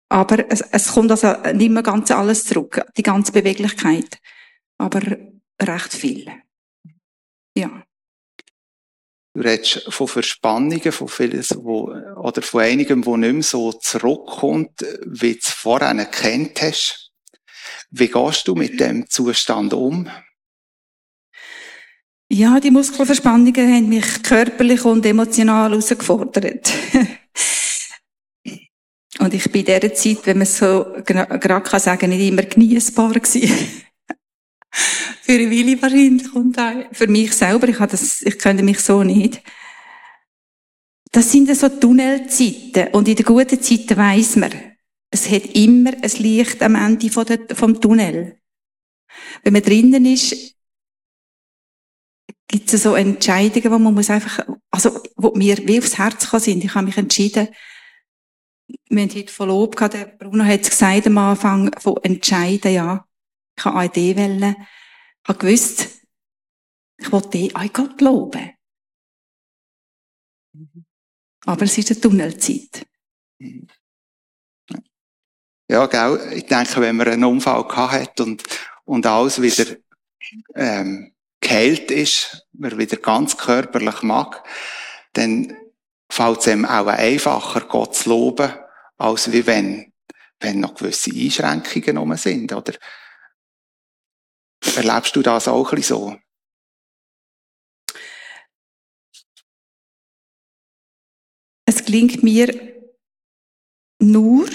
Aber 0.08 0.50
es, 0.50 0.60
es 0.60 0.92
kommt 0.92 1.10
also 1.10 1.34
nicht 1.54 1.70
mehr 1.70 1.82
ganz 1.82 2.10
alles 2.10 2.44
zurück, 2.44 2.82
die 2.96 3.02
ganze 3.02 3.32
Beweglichkeit. 3.32 4.18
Aber 4.78 5.00
recht 5.60 5.94
viel. 5.94 6.30
Ja. 7.56 7.82
Du 9.34 9.40
redest 9.40 9.86
von 9.88 10.08
Verspannungen, 10.08 10.92
von 10.92 11.08
vieles, 11.08 11.56
wo, 11.56 11.90
oder 12.16 12.42
von 12.42 12.60
einigem, 12.60 13.06
wo 13.06 13.16
nicht 13.16 13.32
mehr 13.32 13.42
so 13.42 13.72
zurückkommt, 13.72 14.82
wie 15.06 15.32
du 15.32 15.38
es 15.38 15.48
vorher 15.48 15.88
erkannt 15.88 16.60
hast. 16.60 17.01
Wie 17.94 18.08
gehst 18.08 18.48
du 18.48 18.54
mit 18.54 18.80
dem 18.80 19.06
Zustand 19.08 19.74
um? 19.74 20.08
Ja, 22.30 22.58
die 22.58 22.70
Muskelverspannungen 22.70 23.54
haben 23.54 23.90
mich 23.90 24.22
körperlich 24.22 24.86
und 24.86 25.04
emotional 25.04 25.70
herausgefordert. 25.70 26.72
und 29.18 29.34
ich 29.34 29.52
bin 29.52 29.66
in 29.66 29.68
dieser 29.80 29.92
Zeit, 29.92 30.24
wenn 30.24 30.38
man 30.38 30.46
so 30.46 30.86
gerade 31.04 31.38
kann 31.38 31.80
sagen, 31.80 32.08
nicht 32.08 32.26
immer 32.26 32.44
genießbar 32.44 33.12
gewesen. 33.12 33.52
für 34.70 35.32
eine 35.32 35.50
Willi 35.50 35.82
wahrscheinlich 35.82 36.34
und 36.34 36.56
für 36.92 37.08
mich 37.08 37.34
selber. 37.34 37.68
Ich, 37.68 37.76
das, 37.76 38.22
ich 38.22 38.38
könnte 38.38 38.62
mich 38.62 38.80
so 38.80 39.02
nicht. 39.02 39.42
Das 41.10 41.30
sind 41.30 41.54
so 41.54 41.68
Tunnelzeiten. 41.68 42.88
Und 42.94 43.06
in 43.06 43.16
den 43.16 43.26
guten 43.26 43.60
Zeiten 43.60 43.98
weiss 43.98 44.36
man, 44.36 44.71
es 45.12 45.30
hat 45.30 45.44
immer 45.54 45.92
ein 45.92 46.10
Licht 46.18 46.62
am 46.62 46.74
Ende 46.74 47.10
vom 47.10 47.80
Tunnel. 47.80 48.40
Wenn 49.42 49.52
man 49.52 49.62
drinnen 49.62 50.06
ist, 50.06 50.56
gibt 52.48 52.72
es 52.72 52.82
so 52.82 52.94
Entscheidungen, 52.94 53.70
wo 53.70 53.78
man 53.78 53.94
muss 53.94 54.08
einfach, 54.08 54.46
also, 54.70 55.02
wo 55.16 55.32
mir 55.34 55.58
wie 55.66 55.78
aufs 55.78 55.98
Herz 55.98 56.28
sind. 56.42 56.64
Ich 56.64 56.74
habe 56.74 56.86
mich 56.86 56.96
entschieden, 56.96 57.48
wir 58.88 59.02
haben 59.02 59.14
heute 59.14 59.32
Verlob 59.32 59.76
gehabt, 59.76 59.94
der 59.94 60.06
Bruno 60.06 60.44
hat 60.44 60.62
es 60.62 60.70
gesagt 60.70 61.06
am 61.06 61.18
Anfang, 61.18 61.78
von 61.78 61.98
entscheiden, 62.02 62.72
ja. 62.72 63.06
Ich 63.58 63.64
habe 63.66 63.78
eine 63.78 63.88
Idee 63.88 64.16
wählen. 64.16 64.56
Ich 65.22 65.28
habe 65.28 65.38
gewusst, 65.38 66.06
ich 66.96 67.12
wollte 67.12 67.28
die 67.30 67.54
an 67.54 67.70
Gott 67.70 68.00
loben. 68.00 68.52
Aber 71.44 71.62
es 71.62 71.76
ist 71.76 71.90
eine 71.90 72.00
Tunnelzeit. 72.00 72.86
Ja, 75.68 75.86
gell. 75.86 76.32
Ich 76.34 76.46
denke, 76.46 76.80
wenn 76.80 76.96
man 76.96 77.08
einen 77.08 77.24
Unfall 77.24 77.66
gehabt 77.66 77.92
hat 77.92 78.20
und, 78.20 78.42
und 78.84 79.06
alles 79.06 79.40
wieder, 79.40 79.76
ähm, 80.54 81.14
geheilt 81.40 81.90
ist, 81.90 82.46
man 82.52 82.78
wieder 82.78 82.96
ganz 82.96 83.36
körperlich 83.36 84.02
mag, 84.02 84.42
dann 85.12 85.56
fällt 86.10 86.40
es 86.40 86.48
einem 86.48 86.64
auch 86.64 86.86
einfacher, 86.86 87.62
Gott 87.62 87.94
zu 87.96 88.10
loben, 88.10 88.52
als 88.98 89.32
wie 89.32 89.46
wenn, 89.46 89.92
wenn 90.40 90.60
noch 90.60 90.74
gewisse 90.74 91.10
Einschränkungen 91.10 91.96
rum 91.96 92.16
sind, 92.16 92.52
oder? 92.52 92.74
Erlebst 94.76 95.16
du 95.16 95.22
das 95.22 95.48
auch 95.48 95.72
ein 95.72 95.76
bisschen 95.76 95.96
so? 95.96 96.16
Es 101.64 101.84
gelingt 101.84 102.22
mir 102.22 102.74
nur, 103.98 104.48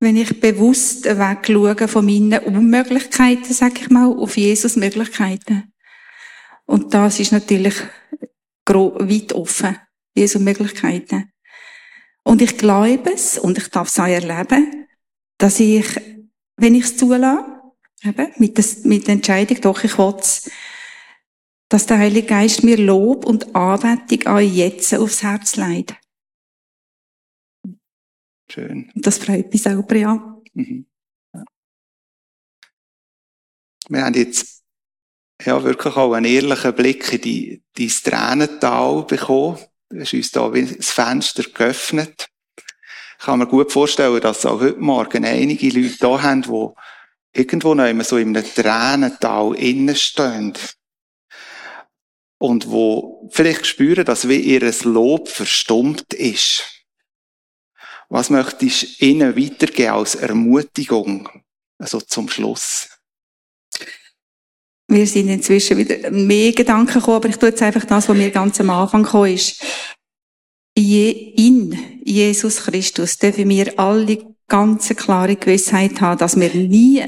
wenn 0.00 0.16
ich 0.16 0.40
bewusst 0.40 1.04
wegschaue 1.04 1.88
von 1.88 2.04
meinen 2.04 2.38
Unmöglichkeiten, 2.40 3.52
sag 3.52 3.80
ich 3.80 3.90
mal, 3.90 4.06
auf 4.06 4.36
Jesus 4.36 4.76
Möglichkeiten. 4.76 5.72
Und 6.66 6.94
das 6.94 7.18
ist 7.18 7.32
natürlich 7.32 7.74
weit 8.66 9.32
offen. 9.32 9.78
Jesu 10.14 10.38
Möglichkeiten. 10.38 11.32
Und 12.24 12.42
ich 12.42 12.58
glaube 12.58 13.12
es, 13.14 13.38
und 13.38 13.56
ich 13.56 13.68
darf 13.68 13.88
es 13.88 13.98
auch 13.98 14.06
erleben, 14.06 14.86
dass 15.38 15.60
ich, 15.60 15.86
wenn 16.56 16.74
ich 16.74 16.84
es 16.84 16.96
zulasse, 16.96 17.58
Eben, 18.04 18.28
mit, 18.36 18.58
des, 18.58 18.84
mit 18.84 19.06
der 19.08 19.14
Entscheidung, 19.14 19.60
doch, 19.60 19.82
ich 19.82 19.98
will 19.98 20.14
dass 21.68 21.84
der 21.84 21.98
Heilige 21.98 22.28
Geist 22.28 22.64
mir 22.64 22.78
Lob 22.78 23.26
und 23.26 23.54
Anbetung 23.54 24.26
auch 24.26 24.38
jetzt 24.38 24.94
aufs 24.94 25.22
Herz 25.22 25.56
legt. 25.56 25.94
Schön. 28.50 28.90
Und 28.94 29.06
das 29.06 29.18
freut 29.18 29.52
mich 29.52 29.62
selber, 29.62 29.96
ja. 29.96 30.40
Mhm. 30.54 30.86
ja. 31.34 31.44
Wir 33.88 34.04
haben 34.04 34.14
jetzt 34.14 34.62
ja, 35.44 35.62
wirklich 35.62 35.96
auch 35.96 36.12
einen 36.14 36.26
ehrlichen 36.26 36.74
Blick 36.74 37.12
in 37.12 37.20
die, 37.20 37.62
dein 37.76 37.88
Tränental 37.88 39.04
bekommen. 39.04 39.58
Du 39.90 40.00
hast 40.00 40.14
uns 40.14 40.30
da 40.30 40.52
wie 40.52 40.66
das 40.66 40.90
Fenster 40.90 41.42
geöffnet. 41.42 42.28
Ich 43.18 43.24
kann 43.24 43.38
mir 43.38 43.46
gut 43.46 43.72
vorstellen, 43.72 44.20
dass 44.20 44.46
auch 44.46 44.60
heute 44.60 44.78
Morgen 44.78 45.24
einige 45.24 45.68
Leute 45.70 45.98
da 45.98 46.22
haben, 46.22 46.42
die 46.42 47.38
irgendwo 47.38 47.74
noch 47.74 47.86
immer 47.86 48.04
so 48.04 48.16
in 48.16 48.36
einem 48.36 48.44
Tränental 48.44 49.54
innen 49.54 49.96
stehen. 49.96 50.54
Und 52.40 52.70
wo 52.70 53.28
vielleicht 53.32 53.66
spüren, 53.66 54.04
dass 54.04 54.28
wie 54.28 54.40
ihr 54.40 54.72
Lob 54.84 55.28
verstummt 55.28 56.14
ist. 56.14 56.77
Was 58.10 58.30
möchtest 58.30 59.00
du 59.00 59.06
ihnen 59.06 59.36
weitergeben 59.36 59.92
als 59.92 60.14
Ermutigung? 60.14 61.28
Also 61.78 62.00
zum 62.00 62.28
Schluss. 62.28 62.88
Wir 64.90 65.06
sind 65.06 65.28
inzwischen 65.28 65.76
wieder 65.76 66.10
mehr 66.10 66.52
Gedanken 66.52 66.94
gekommen, 66.94 67.16
aber 67.16 67.28
ich 67.28 67.36
tue 67.36 67.50
jetzt 67.50 67.62
einfach 67.62 67.84
das, 67.84 68.08
was 68.08 68.16
mir 68.16 68.30
ganz 68.30 68.58
am 68.60 68.70
Anfang 68.70 69.02
gekommen 69.02 69.34
ist. 69.34 69.62
In 70.74 72.00
Jesus 72.04 72.64
Christus 72.64 73.18
dürfen 73.18 73.48
wir 73.50 73.78
alle 73.78 74.34
ganz 74.46 74.88
klare 74.88 75.36
Gewissheit 75.36 76.00
haben, 76.00 76.18
dass 76.18 76.40
wir 76.40 76.54
nie, 76.54 77.04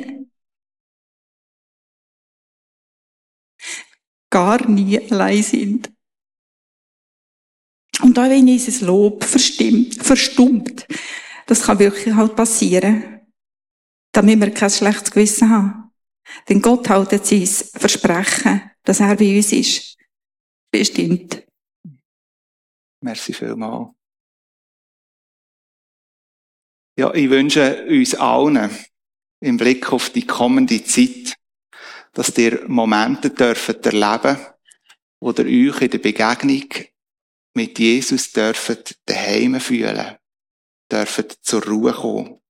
gar 4.28 4.68
nie 4.68 5.10
allein 5.10 5.42
sind. 5.42 5.90
Und 8.02 8.16
da 8.16 8.28
wenn 8.30 8.46
dieses 8.46 8.80
Lob 8.80 9.24
verstimmt, 9.24 9.94
verstummt, 10.02 10.86
das 11.46 11.62
kann 11.62 11.78
wirklich 11.78 12.14
halt 12.14 12.36
passieren, 12.36 13.20
damit 14.12 14.40
wir 14.40 14.50
kein 14.50 14.70
schlechtes 14.70 15.10
Gewissen 15.10 15.50
haben. 15.50 15.90
Denn 16.48 16.62
Gott 16.62 16.88
hält 16.88 17.26
sein 17.26 17.46
Versprechen, 17.46 18.70
dass 18.84 19.00
er 19.00 19.16
bei 19.16 19.36
uns 19.36 19.52
ist, 19.52 19.96
bestimmt. 20.70 21.44
Merci 23.02 23.32
vielmals. 23.32 23.90
Ja, 26.98 27.14
ich 27.14 27.30
wünsche 27.30 27.86
uns 27.86 28.14
allen 28.14 28.70
im 29.40 29.56
Blick 29.56 29.90
auf 29.92 30.10
die 30.10 30.26
kommende 30.26 30.84
Zeit, 30.84 31.34
dass 32.12 32.36
ihr 32.36 32.68
Momente 32.68 33.30
dürfen 33.30 33.82
erleben, 33.82 34.36
wo 35.20 35.30
ihr 35.32 35.72
euch 35.72 35.80
in 35.80 35.90
der 35.90 35.98
Begegnung 35.98 36.68
mit 37.54 37.78
Jesus 37.78 38.32
dürft 38.32 38.98
daheim 39.08 39.60
fühlen, 39.60 40.16
dürft 40.90 41.38
zur 41.44 41.64
Ruhe 41.64 41.92
kommen. 41.92 42.40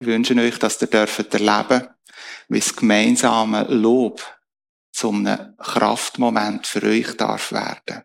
Ich 0.00 0.06
wünsche 0.06 0.36
euch, 0.36 0.58
dass 0.58 0.80
ihr 0.82 0.88
dürft 0.88 1.32
erleben, 1.32 1.88
wie 2.48 2.60
das 2.60 2.76
gemeinsame 2.76 3.64
Lob 3.64 4.22
zu 4.92 5.10
einem 5.10 5.56
Kraftmoment 5.58 6.66
für 6.66 6.82
euch 6.82 7.16
darf 7.16 7.52
werden. 7.52 8.02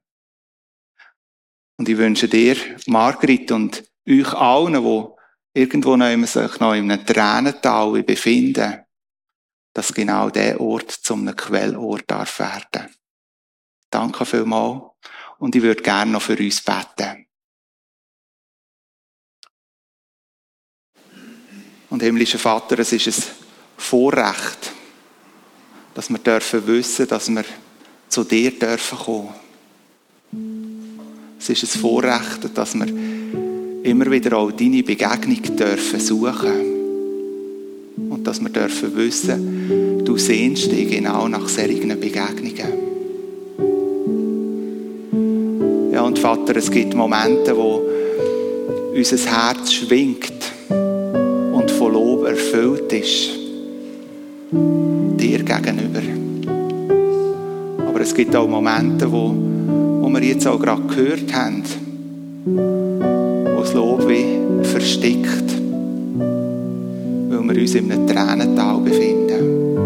Und 1.78 1.89
ich 1.89 1.97
wünsche 1.97 2.28
dir, 2.28 2.56
Margrit 2.86 3.52
und 3.52 3.84
euch 4.08 4.34
allen, 4.34 4.74
die 4.74 5.60
irgendwo 5.60 5.95
noch 5.95 6.28
sich 6.28 6.60
noch 6.60 6.74
in 6.74 6.91
einem 6.91 7.06
Tränental 7.06 8.04
befinden, 8.04 8.86
dass 9.74 9.93
genau 9.93 10.30
der 10.30 10.60
Ort 10.60 10.91
zum 10.91 11.34
Quellort 11.36 12.10
darf 12.10 12.39
werden. 12.39 12.93
Danke 13.89 14.26
vielmals. 14.26 14.84
Und 15.42 15.56
ich 15.56 15.64
würde 15.64 15.82
gerne 15.82 16.12
noch 16.12 16.22
für 16.22 16.38
uns 16.38 16.62
beten. 16.62 17.26
Und 21.89 22.04
himmlischer 22.04 22.38
Vater, 22.38 22.78
es 22.78 22.94
ist 22.94 23.08
ein 23.08 23.24
Vorrecht, 23.76 24.72
dass 25.96 26.12
wir 26.12 26.20
dürfen 26.20 26.68
wissen, 26.68 27.08
dass 27.08 27.28
wir 27.28 27.44
zu 28.08 28.24
dir 28.24 28.52
dürfen 28.52 29.00
kommen. 29.00 29.34
Es 31.39 31.50
ist 31.50 31.64
ein 31.64 31.82
Vorrecht, 31.82 32.56
dass 32.56 32.76
wir 32.76 32.86
immer 32.86 34.12
wieder 34.12 34.38
auch 34.38 34.52
deine 34.52 34.84
Begegnung 34.84 35.42
dürfen 35.58 36.00
suchen 36.00 36.54
und 38.12 38.24
dass 38.26 38.39
wir 38.39 38.50
dürfen 38.50 38.96
wissen, 38.96 40.06
du 40.06 40.18
sehnst 40.20 40.72
dich 40.72 40.88
genau 40.88 41.28
nach 41.28 41.50
solchen 41.50 42.00
Begegnungen. 42.00 42.91
Und 46.12 46.20
Vater, 46.20 46.57
es 46.57 46.70
gibt 46.70 46.93
Momente, 46.93 47.55
wo 47.55 47.84
unser 48.93 49.16
Herz 49.16 49.72
schwingt 49.72 50.43
und 50.68 51.72
von 51.72 51.93
Lob 51.93 52.26
erfüllt 52.26 52.91
ist. 52.91 53.30
Dir 54.51 55.38
gegenüber. 55.41 56.01
Aber 57.88 58.01
es 58.01 58.14
gibt 58.14 58.36
auch 58.36 58.45
Momente, 58.45 59.09
wo, 59.09 59.34
wo 60.01 60.09
wir 60.09 60.22
jetzt 60.22 60.45
auch 60.45 60.59
gerade 60.59 60.82
gehört 60.82 61.34
haben, 61.34 61.64
wo 63.55 63.62
das 63.62 63.74
Lob 63.74 64.05
wie 64.09 64.26
verstickt, 64.64 65.49
weil 67.30 67.55
wir 67.55 67.62
uns 67.62 67.74
in 67.74 67.89
einem 67.89 68.05
Tränental 68.05 68.82
befinden. 68.82 69.78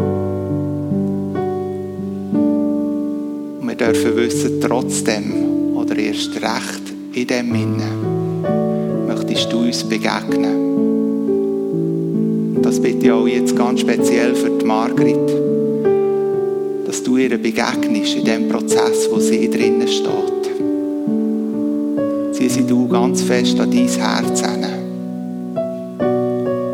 Und 3.61 3.67
wir 3.67 3.76
dürfen 3.76 4.15
wissen, 4.15 4.59
trotzdem, 4.59 5.55
oder 5.86 5.98
erst 5.98 6.36
recht 6.36 6.94
in 7.14 7.28
dem 7.28 7.54
Innen 7.54 9.06
möchtest 9.08 9.52
du 9.52 9.60
uns 9.60 9.84
begegnen. 9.84 10.66
Das 12.62 12.80
bitte 12.80 13.06
ich 13.06 13.12
auch 13.12 13.28
jetzt 13.28 13.56
ganz 13.56 13.82
speziell 13.82 14.34
für 14.34 14.50
die 14.50 14.66
Margrit, 14.66 15.16
dass 16.88 17.04
du 17.04 17.18
ihr 17.18 17.38
begegnest 17.38 18.16
in 18.16 18.26
dem 18.26 18.50
Prozess, 18.50 19.08
wo 19.12 19.20
sie 19.20 19.48
drinnen 19.50 19.88
steht. 19.88 20.50
Zieh 22.34 22.50
sie 22.50 22.66
du 22.66 22.88
ganz 22.88 23.22
fest 23.22 23.60
an 23.60 23.70
dein 23.70 23.88
Herz 23.88 24.42
hin. 24.42 24.66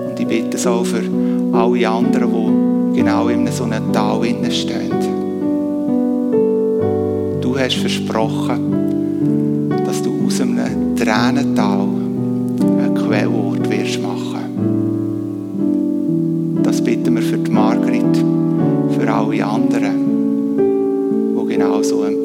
Und 0.07 0.19
ich 0.19 0.27
bitte 0.27 0.55
es 0.55 0.65
auch 0.65 0.85
für 0.85 1.03
alle 1.51 1.89
anderen, 1.89 2.93
die 2.93 2.99
genau 2.99 3.27
in 3.27 3.45
so 3.51 3.65
einem 3.65 3.91
Tal 3.91 4.23
stehen. 4.51 4.91
Du 7.41 7.59
hast 7.59 7.75
versprochen, 7.75 8.80
Tränental 11.11 11.89
ein 12.61 12.95
Quellort 12.95 13.69
wirst 13.69 14.01
machen. 14.01 14.45
Das 16.63 16.81
bitten 16.81 17.15
wir 17.15 17.21
für 17.21 17.37
die 17.37 17.51
Margrit, 17.51 18.15
für 18.97 19.13
alle 19.13 19.45
anderen, 19.45 20.55
die 21.35 21.47
genau 21.53 21.83
so 21.83 22.05
empfinden. 22.05 22.20